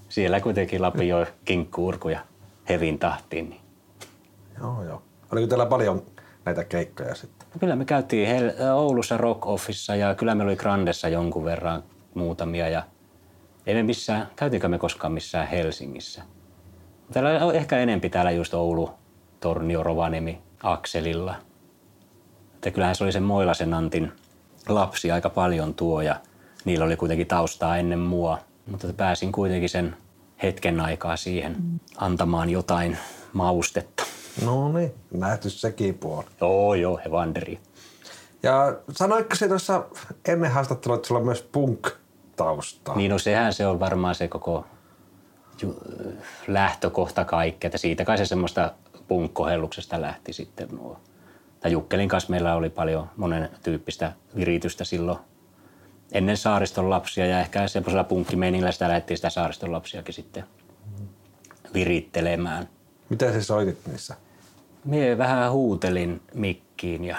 siellä 0.09 0.39
kuitenkin 0.39 0.81
lapioi 0.81 1.25
kinkkuurkuja 1.45 2.19
hevin 2.69 2.99
tahtiin. 2.99 3.49
Niin. 3.49 3.61
Joo, 4.59 4.83
joo. 4.83 5.01
Oliko 5.31 5.47
teillä 5.47 5.65
paljon 5.65 6.01
näitä 6.45 6.63
keikkoja 6.63 7.15
sitten? 7.15 7.47
No 7.53 7.59
Kyllä 7.59 7.75
me 7.75 7.85
käytiin 7.85 8.27
Hel- 8.27 8.61
Oulussa 8.73 9.17
Rock 9.17 9.47
Offissa 9.47 9.95
ja 9.95 10.15
kyllä 10.15 10.35
me 10.35 10.43
oli 10.43 10.55
Grandessa 10.55 11.07
jonkun 11.07 11.45
verran 11.45 11.83
muutamia 12.13 12.69
ja 12.69 12.83
ei 13.65 13.73
me 13.73 13.83
missään, 13.83 14.27
käytiinkö 14.35 14.67
me 14.67 14.77
koskaan 14.79 15.13
missään 15.13 15.47
Helsingissä. 15.47 16.23
Täällä 17.13 17.45
on 17.45 17.55
ehkä 17.55 17.79
enempi 17.79 18.09
täällä 18.09 18.31
just 18.31 18.53
Oulu, 18.53 18.89
Tornio, 19.39 19.83
Rovaniemi, 19.83 20.41
Akselilla. 20.63 21.35
Että 22.55 22.71
kyllähän 22.71 22.95
se 22.95 23.03
oli 23.03 23.11
sen 23.11 23.23
Moilasen 23.23 23.73
Antin 23.73 24.11
lapsi 24.69 25.11
aika 25.11 25.29
paljon 25.29 25.73
tuo 25.73 26.01
ja 26.01 26.15
niillä 26.65 26.85
oli 26.85 26.95
kuitenkin 26.95 27.27
taustaa 27.27 27.77
ennen 27.77 27.99
mua. 27.99 28.39
Mutta 28.71 28.93
pääsin 28.97 29.31
kuitenkin 29.31 29.69
sen 29.69 29.97
hetken 30.43 30.79
aikaa 30.79 31.17
siihen 31.17 31.55
antamaan 31.97 32.49
jotain 32.49 32.97
maustetta. 33.33 34.03
No 34.45 34.71
niin, 34.71 34.93
nähty 35.11 35.49
sekin 35.49 35.93
puoli. 35.93 36.25
Joo, 36.41 36.73
joo, 36.73 36.99
Evanderi. 37.05 37.59
Ja 38.43 38.77
sanoitko 38.91 39.35
se 39.35 39.47
tuossa 39.47 39.85
ennen 40.27 40.51
haastattelua, 40.51 40.95
että 40.95 41.07
sulla 41.07 41.19
on 41.19 41.25
myös 41.25 41.41
punk 41.51 41.87
taustaa. 42.35 42.95
Niin 42.95 43.11
no 43.11 43.19
sehän 43.19 43.53
se 43.53 43.67
on 43.67 43.79
varmaan 43.79 44.15
se 44.15 44.27
koko 44.27 44.65
ju- 45.61 45.79
lähtökohta 46.47 47.25
kaikki, 47.25 47.67
että 47.67 47.77
siitä 47.77 48.05
kai 48.05 48.17
se 48.17 48.25
semmoista 48.25 48.71
punkkohelluksesta 49.07 50.01
lähti 50.01 50.33
sitten 50.33 50.67
nuo. 50.71 50.99
Tai 51.59 51.71
Jukkelin 51.71 52.09
kanssa 52.09 52.29
meillä 52.29 52.55
oli 52.55 52.69
paljon 52.69 53.09
monen 53.17 53.49
tyyppistä 53.63 54.11
viritystä 54.35 54.83
silloin 54.83 55.19
ennen 56.11 56.37
saariston 56.37 56.89
lapsia 56.89 57.25
ja 57.25 57.39
ehkä 57.39 57.67
semmoisella 57.67 58.03
punkkimeinillä 58.03 58.71
sitä 58.71 58.87
lähdettiin 58.87 59.17
sitä 59.17 59.29
saariston 59.29 59.71
lapsiakin 59.71 60.13
sitten 60.13 60.43
virittelemään. 61.73 62.69
Mitä 63.09 63.33
sä 63.33 63.43
soitit 63.43 63.87
niissä? 63.87 64.15
Mie 64.87 65.17
vähän 65.17 65.51
huutelin 65.51 66.21
mikkiin 66.33 67.03
ja 67.05 67.17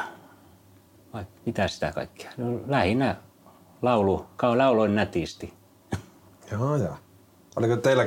vai 1.12 1.26
mitä 1.46 1.68
sitä 1.68 1.92
kaikkea. 1.92 2.30
No, 2.36 2.60
lähinnä 2.66 3.16
laulu, 3.82 4.26
lauloin 4.56 4.94
nätisti. 4.94 5.54
Joo, 6.52 6.76
joo. 6.76 6.96
Oliko 7.56 7.76
teillä 7.76 8.06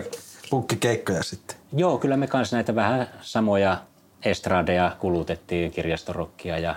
punkkikeikkoja 0.49 1.23
sitten? 1.23 1.57
Joo, 1.73 1.97
kyllä 1.97 2.17
me 2.17 2.27
kanssa 2.27 2.57
näitä 2.57 2.75
vähän 2.75 3.07
samoja 3.21 3.77
estradeja 4.25 4.95
kulutettiin, 4.99 5.71
kirjastorokkia 5.71 6.57
ja 6.57 6.75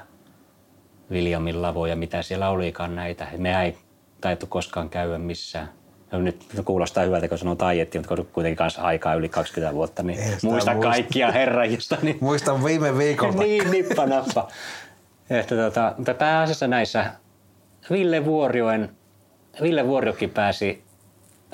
Williamin 1.10 1.62
lavoja, 1.62 1.96
mitä 1.96 2.22
siellä 2.22 2.48
olikaan 2.48 2.94
näitä. 2.94 3.28
Me 3.36 3.64
ei 3.64 3.78
taitu 4.20 4.46
koskaan 4.46 4.90
käydä 4.90 5.18
missään. 5.18 5.68
No 6.14 6.20
nyt 6.20 6.46
kuulostaa 6.64 7.04
hyvältä, 7.04 7.28
kun 7.28 7.38
sanoo 7.38 7.54
taietti, 7.54 7.98
mutta 7.98 8.16
kun 8.16 8.26
kuitenkin 8.32 8.56
kanssa 8.56 8.82
aikaa 8.82 9.14
yli 9.14 9.28
20 9.28 9.74
vuotta, 9.74 10.02
niin 10.02 10.18
Ei 10.18 10.28
muista 10.42 10.46
muista. 10.46 10.74
kaikkia 10.74 11.32
herrajista. 11.32 11.96
Niin 12.02 12.18
Muistan 12.20 12.64
viime 12.64 12.98
viikolta. 12.98 13.42
niin, 13.44 13.70
nippa 13.70 14.06
nappa. 14.06 14.48
Että 15.30 15.54
tota, 15.56 15.94
mutta 15.96 16.14
pääasiassa 16.14 16.66
näissä 16.66 17.12
Ville 17.90 18.24
Vuorioen, 18.24 18.90
Ville 19.62 19.86
Vuoriokin 19.86 20.30
pääsi 20.30 20.84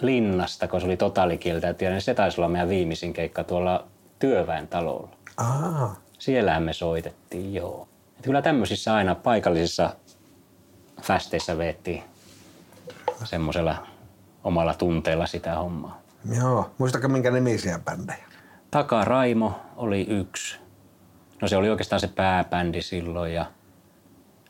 linnasta, 0.00 0.68
kun 0.68 0.80
se 0.80 0.86
oli 0.86 0.96
totaalikieltäytyjä, 0.96 1.90
niin 1.90 2.02
se 2.02 2.14
taisi 2.14 2.40
olla 2.40 2.48
meidän 2.48 2.68
viimeisin 2.68 3.12
keikka 3.12 3.44
tuolla 3.44 3.84
työväen 4.18 4.68
talolla. 4.68 5.08
Aa, 5.36 5.96
Siellähän 6.18 6.62
me 6.62 6.72
soitettiin, 6.72 7.54
joo. 7.54 7.88
Et 8.18 8.24
kyllä 8.24 8.42
tämmöisissä 8.42 8.94
aina 8.94 9.14
paikallisissa 9.14 9.90
fästeissä 11.02 11.58
veettiin 11.58 12.02
semmoisella 13.24 13.86
omalla 14.44 14.74
tunteella 14.74 15.26
sitä 15.26 15.54
hommaa. 15.54 16.00
joo. 16.36 16.70
Muistatko 16.78 17.08
minkä 17.08 17.30
nimisiä 17.30 17.78
bändejä? 17.84 18.24
Taka 18.70 19.04
Raimo 19.04 19.60
oli 19.76 20.06
yksi. 20.08 20.58
No 21.42 21.48
se 21.48 21.56
oli 21.56 21.70
oikeastaan 21.70 22.00
se 22.00 22.08
pääbändi 22.08 22.82
silloin 22.82 23.34
ja 23.34 23.46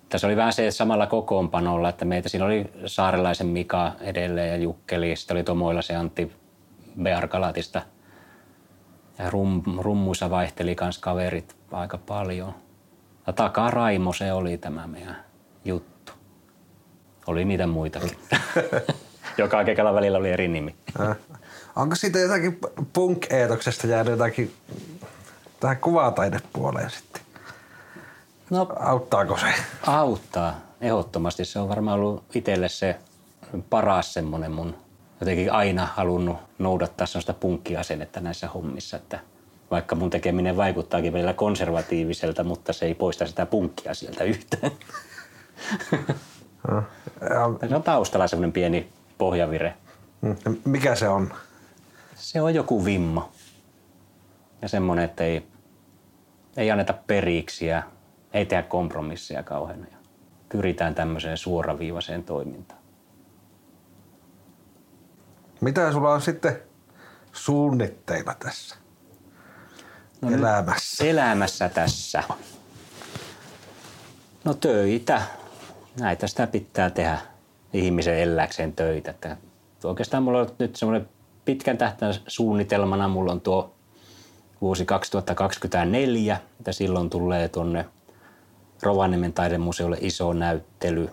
tässä 0.09 0.26
oli 0.26 0.37
vähän 0.37 0.53
se 0.53 0.70
samalla 0.70 1.07
kokoonpanolla, 1.07 1.88
että 1.88 2.05
meitä 2.05 2.29
siinä 2.29 2.44
oli 2.44 2.70
Saarelaisen 2.87 3.46
Mika 3.46 3.92
edelleen 4.00 4.48
ja 4.48 4.57
Jukkeli, 4.57 5.16
sitten 5.16 5.35
oli 5.37 5.44
Tomoilla 5.44 5.83
se 5.83 5.96
Antti 5.96 6.33
Bearkalatista. 7.03 7.83
Ja 9.18 9.31
rum, 9.31 9.62
rummuissa 9.81 10.31
vaihteli 10.31 10.74
kans 10.74 10.98
kaverit 10.98 11.57
aika 11.72 11.98
paljon. 11.98 12.55
Ja 13.26 13.33
Taka 13.33 13.70
Raimo 13.70 14.12
se 14.12 14.33
oli 14.33 14.59
tämä 14.59 14.87
meidän 14.87 15.16
juttu. 15.64 16.12
Oli 17.26 17.44
niitä 17.44 17.66
muitakin. 17.66 18.11
Joka 19.40 19.64
kekalla 19.64 19.94
välillä 19.94 20.18
oli 20.18 20.31
eri 20.31 20.48
nimi. 20.48 20.74
Äh. 21.00 21.16
Onko 21.76 21.96
siitä 21.96 22.18
jotakin 22.18 22.59
punk-eetoksesta 22.92 23.87
jäänyt 23.87 24.11
jotakin 24.11 24.53
tähän 25.61 25.76
kuvataidepuoleen 25.76 26.90
sitten? 26.90 27.22
No 28.50 28.68
Auttaako 28.79 29.37
se? 29.37 29.46
auttaa 29.87 30.61
ehdottomasti. 30.81 31.44
Se 31.44 31.59
on 31.59 31.68
varmaan 31.68 32.00
ollut 32.00 32.24
itselle 32.35 32.68
se 32.68 32.96
paras 33.70 34.14
semmoinen 34.14 34.53
mun 34.53 34.74
jotenkin 35.20 35.53
aina 35.53 35.88
halunnut 35.94 36.37
noudattaa 36.59 37.07
sellaista 37.07 37.35
punkkiasennetta 37.35 38.20
näissä 38.20 38.48
hommissa, 38.48 38.96
että 38.96 39.20
vaikka 39.70 39.94
mun 39.94 40.11
tekeminen 40.11 40.57
vaikuttaakin 40.57 41.12
välillä 41.12 41.33
konservatiiviselta, 41.33 42.44
mutta 42.44 42.72
se 42.72 42.87
ei 42.87 42.94
poista 42.94 43.26
sitä 43.26 43.46
punkkia 43.46 43.94
sieltä 43.94 44.24
yhtään. 44.24 44.72
Äh. 46.72 46.85
Ja, 47.20 47.68
Se 47.68 47.74
on 47.76 47.83
taustalla 47.83 48.29
semmoinen 48.29 48.53
pieni 48.53 48.88
pohjavire. 49.21 49.75
mm, 50.21 50.37
Mikä 50.65 50.95
se 50.95 51.09
on? 51.09 51.35
Se 52.15 52.43
on 52.43 52.55
joku 52.55 52.85
vimma. 52.85 53.33
Ja 54.63 54.69
semmoinen, 54.69 55.05
että 55.05 55.25
ei, 55.25 55.47
ei 56.57 56.71
anneta 56.71 56.93
periksi 56.93 57.67
ja 57.67 57.83
ei 58.33 58.47
tehdä 58.47 58.63
kompromisseja 58.63 59.43
kauheana. 59.43 59.87
Ja 59.91 59.97
pyritään 60.49 60.95
tämmöiseen 60.95 61.37
suoraviivaiseen 61.37 62.25
toimintaan. 62.25 62.81
Mitä 65.61 65.93
sulla 65.93 66.13
on 66.13 66.23
sitten 66.23 66.63
suunnitteilla 67.33 68.35
tässä 68.39 68.77
no 70.23 70.31
elämässä? 70.31 71.05
elämässä 71.05 71.69
tässä? 71.69 72.23
No 74.45 74.55
töitä. 74.55 75.23
Näitä 76.01 76.27
sitä 76.27 76.47
pitää 76.47 76.91
tehdä 76.91 77.19
ihmisen 77.73 78.19
elläkseen 78.19 78.73
töitä. 78.73 79.11
Että 79.11 79.37
oikeastaan 79.85 80.23
mulla 80.23 80.41
on 80.41 80.51
nyt 80.59 80.77
semmoinen 80.77 81.09
pitkän 81.45 81.79
tähtäin 81.79 82.15
suunnitelmana. 82.27 83.09
Mulla 83.09 83.33
on 83.33 83.41
tuo 83.41 83.75
vuosi 84.61 84.85
2024, 84.85 86.41
että 86.61 86.73
silloin 86.73 87.11
tulee 87.11 87.49
tuonne 87.49 87.87
Rovaniemen 88.83 89.33
taidemuseolle 89.33 89.99
iso 90.01 90.33
näyttely. 90.33 91.11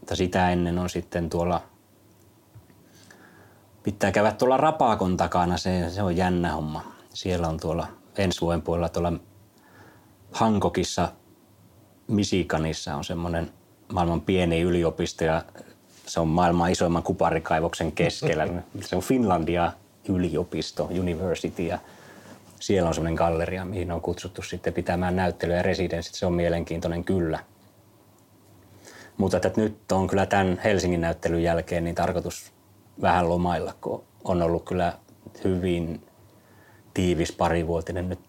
Mutta 0.00 0.16
sitä 0.16 0.50
ennen 0.50 0.78
on 0.78 0.90
sitten 0.90 1.30
tuolla, 1.30 1.62
pitää 3.82 4.12
käydä 4.12 4.32
tuolla 4.32 4.56
Rapakon 4.56 5.16
takana, 5.16 5.56
se, 5.56 5.90
se 5.90 6.02
on 6.02 6.16
jännä 6.16 6.52
homma. 6.52 6.92
Siellä 7.14 7.48
on 7.48 7.60
tuolla 7.60 7.86
ensi 8.16 8.40
vuoden 8.40 8.62
puolella 8.62 8.88
tuolla 8.88 9.12
Hankokissa 10.32 11.12
Misikanissa 12.06 12.96
on 12.96 13.04
semmoinen 13.04 13.50
maailman 13.92 14.20
pieni 14.20 14.60
yliopisto 14.60 15.24
ja 15.24 15.42
se 16.06 16.20
on 16.20 16.28
maailman 16.28 16.70
isoimman 16.70 17.02
kuparikaivoksen 17.02 17.92
keskellä. 17.92 18.48
Se 18.80 18.96
on 18.96 19.02
Finlandia 19.02 19.72
yliopisto, 20.08 20.84
university 20.84 21.62
ja 21.62 21.78
siellä 22.60 22.88
on 22.88 22.94
semmoinen 22.94 23.14
galleria, 23.14 23.64
mihin 23.64 23.92
on 23.92 24.00
kutsuttu 24.00 24.42
sitten 24.42 24.72
pitämään 24.72 25.16
näyttelyä 25.16 25.56
ja 25.56 25.62
residenssit. 25.62 26.14
Se 26.14 26.26
on 26.26 26.32
mielenkiintoinen 26.32 27.04
kyllä. 27.04 27.38
Mutta 29.16 29.36
että 29.36 29.52
nyt 29.56 29.92
on 29.92 30.06
kyllä 30.06 30.26
tämän 30.26 30.60
Helsingin 30.64 31.00
näyttelyn 31.00 31.42
jälkeen 31.42 31.84
niin 31.84 31.94
tarkoitus 31.94 32.52
vähän 33.02 33.28
lomailla, 33.28 33.74
kun 33.80 34.04
on 34.24 34.42
ollut 34.42 34.64
kyllä 34.64 34.92
hyvin 35.44 36.02
tiivis 36.94 37.32
parivuotinen 37.32 38.08
nyt 38.08 38.20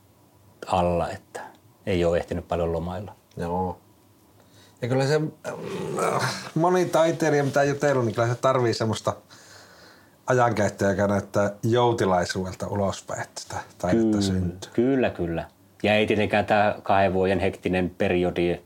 alla, 0.66 1.10
että 1.10 1.42
ei 1.86 2.06
ole 2.06 2.18
ehtinyt 2.18 2.48
paljon 2.48 2.74
lomailla. 2.74 3.16
Joo. 3.38 3.81
Ja 4.82 4.88
kyllä 4.88 5.08
se 5.08 5.22
äh, 5.48 6.34
moni 6.56 6.86
taiteilija, 6.86 7.44
mitä 7.44 7.64
jutellut, 7.64 8.06
niin 8.06 8.16
kyllä 8.16 8.28
se 8.28 8.36
tarvii 8.36 8.74
semmoista 8.74 9.14
ajankäyttöä, 10.28 10.90
joka 10.90 11.08
näyttää 11.08 11.52
joutilaisuudelta 11.64 12.68
ulospäin, 12.68 13.22
että 13.22 13.42
sitä 13.42 13.56
taidetta 13.78 14.22
syntyy. 14.22 14.72
Kyllä, 14.74 15.10
kyllä. 15.10 15.46
Ja 15.84 15.96
ei 15.96 16.08
tietenkään 16.08 16.46
tämä 16.46 16.76
kahden 16.84 17.14
vuoden 17.14 17.40
hektinen 17.40 17.90
periodi 17.98 18.60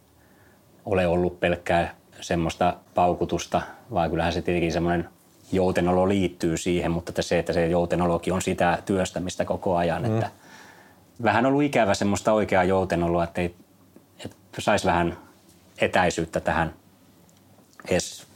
ole 0.85 1.07
ollut 1.07 1.39
pelkkää 1.39 1.95
semmoista 2.21 2.73
paukutusta, 2.95 3.61
vaan 3.93 4.09
kyllähän 4.09 4.33
se 4.33 4.41
tietenkin 4.41 4.71
semmoinen 4.71 5.09
joutenolo 5.51 6.09
liittyy 6.09 6.57
siihen, 6.57 6.91
mutta 6.91 7.11
että 7.11 7.21
se, 7.21 7.39
että 7.39 7.53
se 7.53 7.67
joutenolokin 7.67 8.33
on 8.33 8.41
sitä 8.41 8.77
työstämistä 8.85 9.45
koko 9.45 9.75
ajan, 9.75 10.03
mm. 10.03 10.13
että 10.13 10.29
vähän 11.23 11.45
ollut 11.45 11.63
ikävä 11.63 11.93
semmoista 11.93 12.33
oikeaa 12.33 12.63
joutenoloa, 12.63 13.23
että, 13.23 13.41
ei, 13.41 13.55
että 14.25 14.35
saisi 14.59 14.85
vähän 14.85 15.17
etäisyyttä 15.81 16.39
tähän 16.39 16.73
edes. 17.87 18.27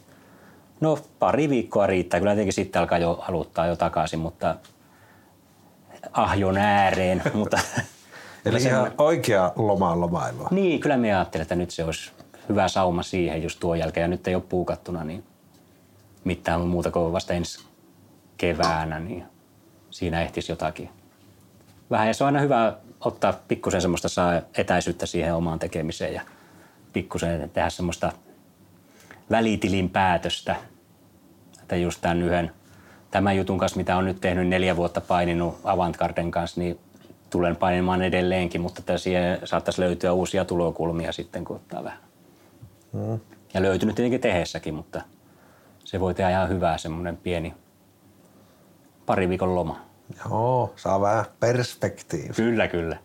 No 0.82 1.00
pari 1.20 1.50
viikkoa 1.50 1.88
riittää, 1.88 2.20
kyllä 2.20 2.32
tietenkin 2.34 2.54
sitten 2.54 2.80
alkaa 2.80 2.98
jo 2.98 3.20
haluttaa 3.22 3.68
jo 3.68 3.76
takaisin, 3.76 4.20
mutta 4.20 4.56
ahjon 6.12 6.58
ääreen, 6.58 7.22
mutta 7.34 7.60
Eli 8.46 8.62
ihan 8.62 8.92
oikea 8.98 9.52
loma 9.56 10.00
lomailua. 10.00 10.48
niin, 10.52 10.80
kyllä 10.80 10.98
me 10.98 11.16
ajattelin, 11.16 11.42
että 11.42 11.56
nyt 11.56 11.72
se 11.72 11.84
olisi 11.84 12.12
hyvä 12.50 12.68
sauma 12.68 13.04
siihen 13.04 13.44
just 13.44 13.60
tuon 13.60 13.80
jälkeen. 13.80 14.02
Ja 14.04 14.08
nyt 14.08 14.28
ei 14.28 14.36
ole 14.36 14.44
puukattuna, 14.50 15.04
niin 15.04 15.24
mitään 16.24 16.62
muuta 16.62 16.92
kuin 16.92 17.14
vasta 17.14 17.34
ensi 17.34 17.66
keväänä, 18.38 19.00
niin 19.00 19.24
siinä 19.90 20.22
ehtisi 20.22 20.52
jotakin. 20.52 20.90
Vähän 21.90 22.08
ja 22.08 22.14
se 22.14 22.24
on 22.24 22.26
aina 22.26 22.40
hyvä 22.40 22.74
ottaa 23.00 23.34
pikkusen 23.48 23.82
semmoista 23.82 24.10
saa 24.10 24.42
etäisyyttä 24.58 25.06
siihen 25.06 25.36
omaan 25.36 25.60
tekemiseen 25.60 26.14
ja 26.14 26.22
pikkusen 26.94 27.50
tehdä 27.50 27.70
semmoista 27.70 28.12
välitilin 29.32 29.90
päätöstä. 29.90 30.56
Että 31.62 31.76
just 31.76 32.02
tämän 32.02 32.22
yhden, 32.22 32.52
tämän 33.12 33.38
jutun 33.38 33.58
kanssa, 33.58 33.78
mitä 33.78 33.98
on 33.98 34.06
nyt 34.06 34.22
tehnyt 34.22 34.48
neljä 34.48 34.76
vuotta 34.76 35.02
paininut 35.02 35.60
Avantgarden 35.64 36.32
kanssa, 36.32 36.62
niin 36.62 36.80
tulen 37.30 37.56
painimaan 37.56 38.02
edelleenkin, 38.02 38.62
mutta 38.62 38.98
siihen 38.98 39.40
saattaisi 39.44 39.82
löytyä 39.82 40.14
uusia 40.14 40.46
tulokulmia 40.46 41.12
sitten, 41.12 41.46
kun 41.46 41.56
ottaa 41.56 41.84
vähän. 41.84 42.00
Mm. 42.94 43.20
Ja 43.54 43.62
löytynyt 43.62 43.96
tietenkin 43.96 44.22
tehessäkin, 44.22 44.74
mutta 44.74 45.02
se 45.84 46.00
voi 46.00 46.14
tehdä 46.14 46.30
ihan 46.30 46.50
hyvää 46.50 46.78
semmoinen 46.78 47.18
pieni 47.18 47.54
pari 49.06 49.30
viikon 49.30 49.56
loma. 49.56 49.82
Joo, 50.26 50.74
saa 50.76 51.02
vähän 51.02 51.26
perspektiivi. 51.40 52.34
Kyllä, 52.34 52.68
kyllä. 52.68 52.98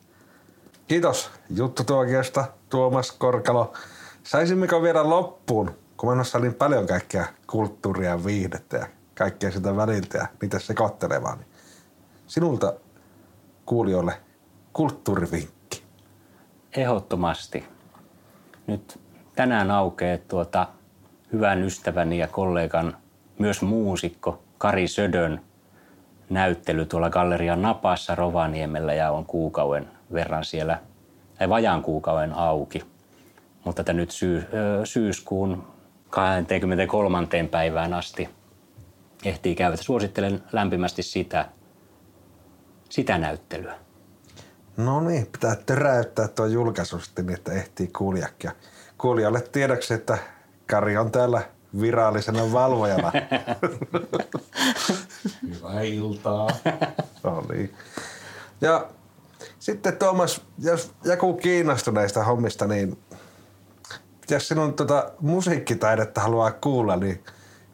Kiitos 0.89 1.31
juttutuokiosta 1.51 2.45
Tuomas 2.75 3.13
Korkalo. 3.13 3.73
Saisimmeko 4.23 4.83
vielä 4.83 5.11
loppuun, 5.11 5.71
kun 5.97 6.11
menossa 6.11 6.39
niin 6.39 6.55
paljon 6.55 6.87
kaikkea 6.87 7.27
kulttuuria 7.47 8.11
ja 8.11 8.25
viihdettä 8.25 8.77
ja 8.77 8.87
kaikkea 9.19 9.51
sitä 9.51 9.77
väliltä 9.77 10.19
ja 10.19 10.27
niitä 10.43 10.59
sekoittelevaa, 10.59 11.37
niin 11.37 11.47
sinulta 12.27 12.73
kuulijoille 13.67 14.13
kulttuurivinkki. 14.73 15.83
Ehdottomasti. 16.77 17.65
Nyt 18.67 19.01
tänään 19.37 19.71
aukeaa 19.71 20.19
tuota 20.29 20.69
hyvän 21.33 21.63
ystäväni 21.63 22.19
ja 22.19 22.27
kollegan, 22.27 22.97
myös 23.39 23.63
muusikko 23.63 24.43
Kari 24.59 24.89
Södön 24.89 25.41
näyttely 26.31 26.85
tuolla 26.85 27.11
Gallerian 27.11 27.63
Napassa 27.63 28.15
Rovaniemellä 28.15 28.95
ja 28.95 29.11
on 29.11 29.27
kuukauden 29.27 29.91
verran 30.13 30.45
siellä, 30.45 30.81
tai 31.39 31.49
vajaan 31.49 31.83
kuukauden 31.83 32.33
auki. 32.33 32.85
Mutta 33.65 33.93
nyt 33.93 34.11
syy, 34.11 34.47
syyskuun 34.85 35.65
23. 36.11 37.29
päivään 37.51 37.95
asti 37.95 38.29
ehtii 39.25 39.55
käydä. 39.55 39.77
Suosittelen 39.77 40.43
lämpimästi 40.53 41.03
sitä, 41.03 41.49
sitä 42.91 43.19
näyttelyä. 43.19 43.75
No 44.77 45.01
niin, 45.01 45.27
pitää 45.27 45.57
töräyttää 45.67 46.29
tuo 46.29 46.47
julkaisusti, 46.47 47.23
niin 47.23 47.35
että 47.35 47.53
ehtii 47.53 47.87
kuulijakin. 47.87 48.51
Kuulijalle 48.99 49.41
tiedoksi, 49.41 49.95
että 49.95 50.19
Kari 50.67 50.97
on 50.97 51.11
täällä 51.11 51.43
virallisena 51.81 52.53
valvojana. 52.53 53.13
Hyvää 55.49 55.83
iltaa. 55.83 56.49
no 57.23 57.45
niin. 57.53 57.75
Ja 58.61 58.87
sitten 59.65 59.97
Tuomas, 59.97 60.41
jos 60.59 60.93
joku 61.05 61.35
kiinnostuu 61.35 61.93
näistä 61.93 62.25
hommista, 62.25 62.67
niin 62.67 62.99
jos 64.31 64.49
sinun 64.49 64.75
tota 64.75 65.13
musiikkitaidetta 65.21 66.21
haluaa 66.21 66.53
kuulla, 66.53 66.97
niin 66.97 67.25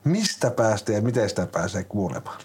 mistä 0.04 0.50
päästä 0.50 0.92
ja 0.92 1.02
miten 1.02 1.28
sitä 1.28 1.46
pääsee 1.46 1.84
kuulemaan? 1.84 2.40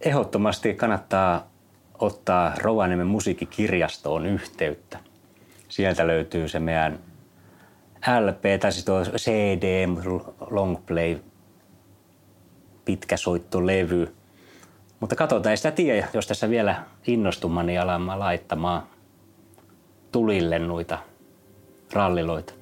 Ehdottomasti 0.00 0.74
kannattaa 0.74 1.50
ottaa 1.98 2.54
Rovaniemen 2.58 3.06
musiikkikirjastoon 3.06 4.26
yhteyttä. 4.26 4.98
Sieltä 5.68 6.06
löytyy 6.06 6.48
se 6.48 6.60
meidän 6.60 6.98
LP, 8.20 8.60
tai 8.60 8.72
siis 8.72 8.84
tuo 8.84 9.02
CD, 9.02 9.86
longplay, 10.50 11.18
pitkä 12.84 13.16
soittolevy. 13.16 14.14
Mutta 15.00 15.16
katsotaan, 15.16 15.50
ei 15.50 15.56
sitä 15.56 15.70
tiedä, 15.70 16.08
jos 16.12 16.26
tässä 16.26 16.50
vielä 16.50 16.82
innostumaan, 17.06 17.66
niin 17.66 17.80
alamme 17.80 18.16
laittamaan 18.16 18.82
tulille 20.12 20.58
noita 20.58 20.98
ralliloita. 21.92 22.54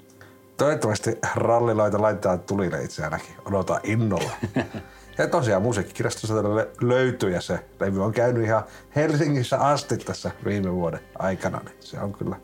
Toivottavasti 0.56 1.18
ralliloita 1.34 2.02
laitetaan 2.02 2.40
tulille 2.40 2.82
itse 2.82 3.04
ainakin. 3.04 3.34
Odotan 3.44 3.80
innolla. 3.84 4.30
ja 5.18 5.28
tosiaan 5.28 5.62
musiikkikirjastossa 5.62 6.34
löytyy 6.80 7.30
ja 7.30 7.40
se 7.40 7.58
levy 7.80 8.04
on 8.04 8.12
käynyt 8.12 8.44
ihan 8.44 8.62
Helsingissä 8.96 9.58
asti 9.58 9.96
tässä 9.96 10.30
viime 10.44 10.72
vuoden 10.72 11.00
aikana. 11.18 11.60
Niin 11.64 11.76
se 11.80 12.00
on 12.00 12.12
kyllä 12.12 12.36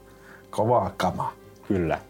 kovaa 0.51 0.91
kamaa. 0.97 1.33
Kyllä. 1.69 2.01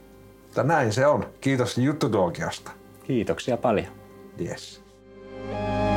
Mutta 0.42 0.62
näin 0.62 0.92
se 0.92 1.06
on. 1.06 1.26
Kiitos 1.40 1.78
juttutuokiosta. 1.78 2.70
Kiitoksia 3.04 3.56
paljon. 3.56 3.92
Yes. 4.40 4.82
Thank 5.50 5.84
you. 5.84 5.89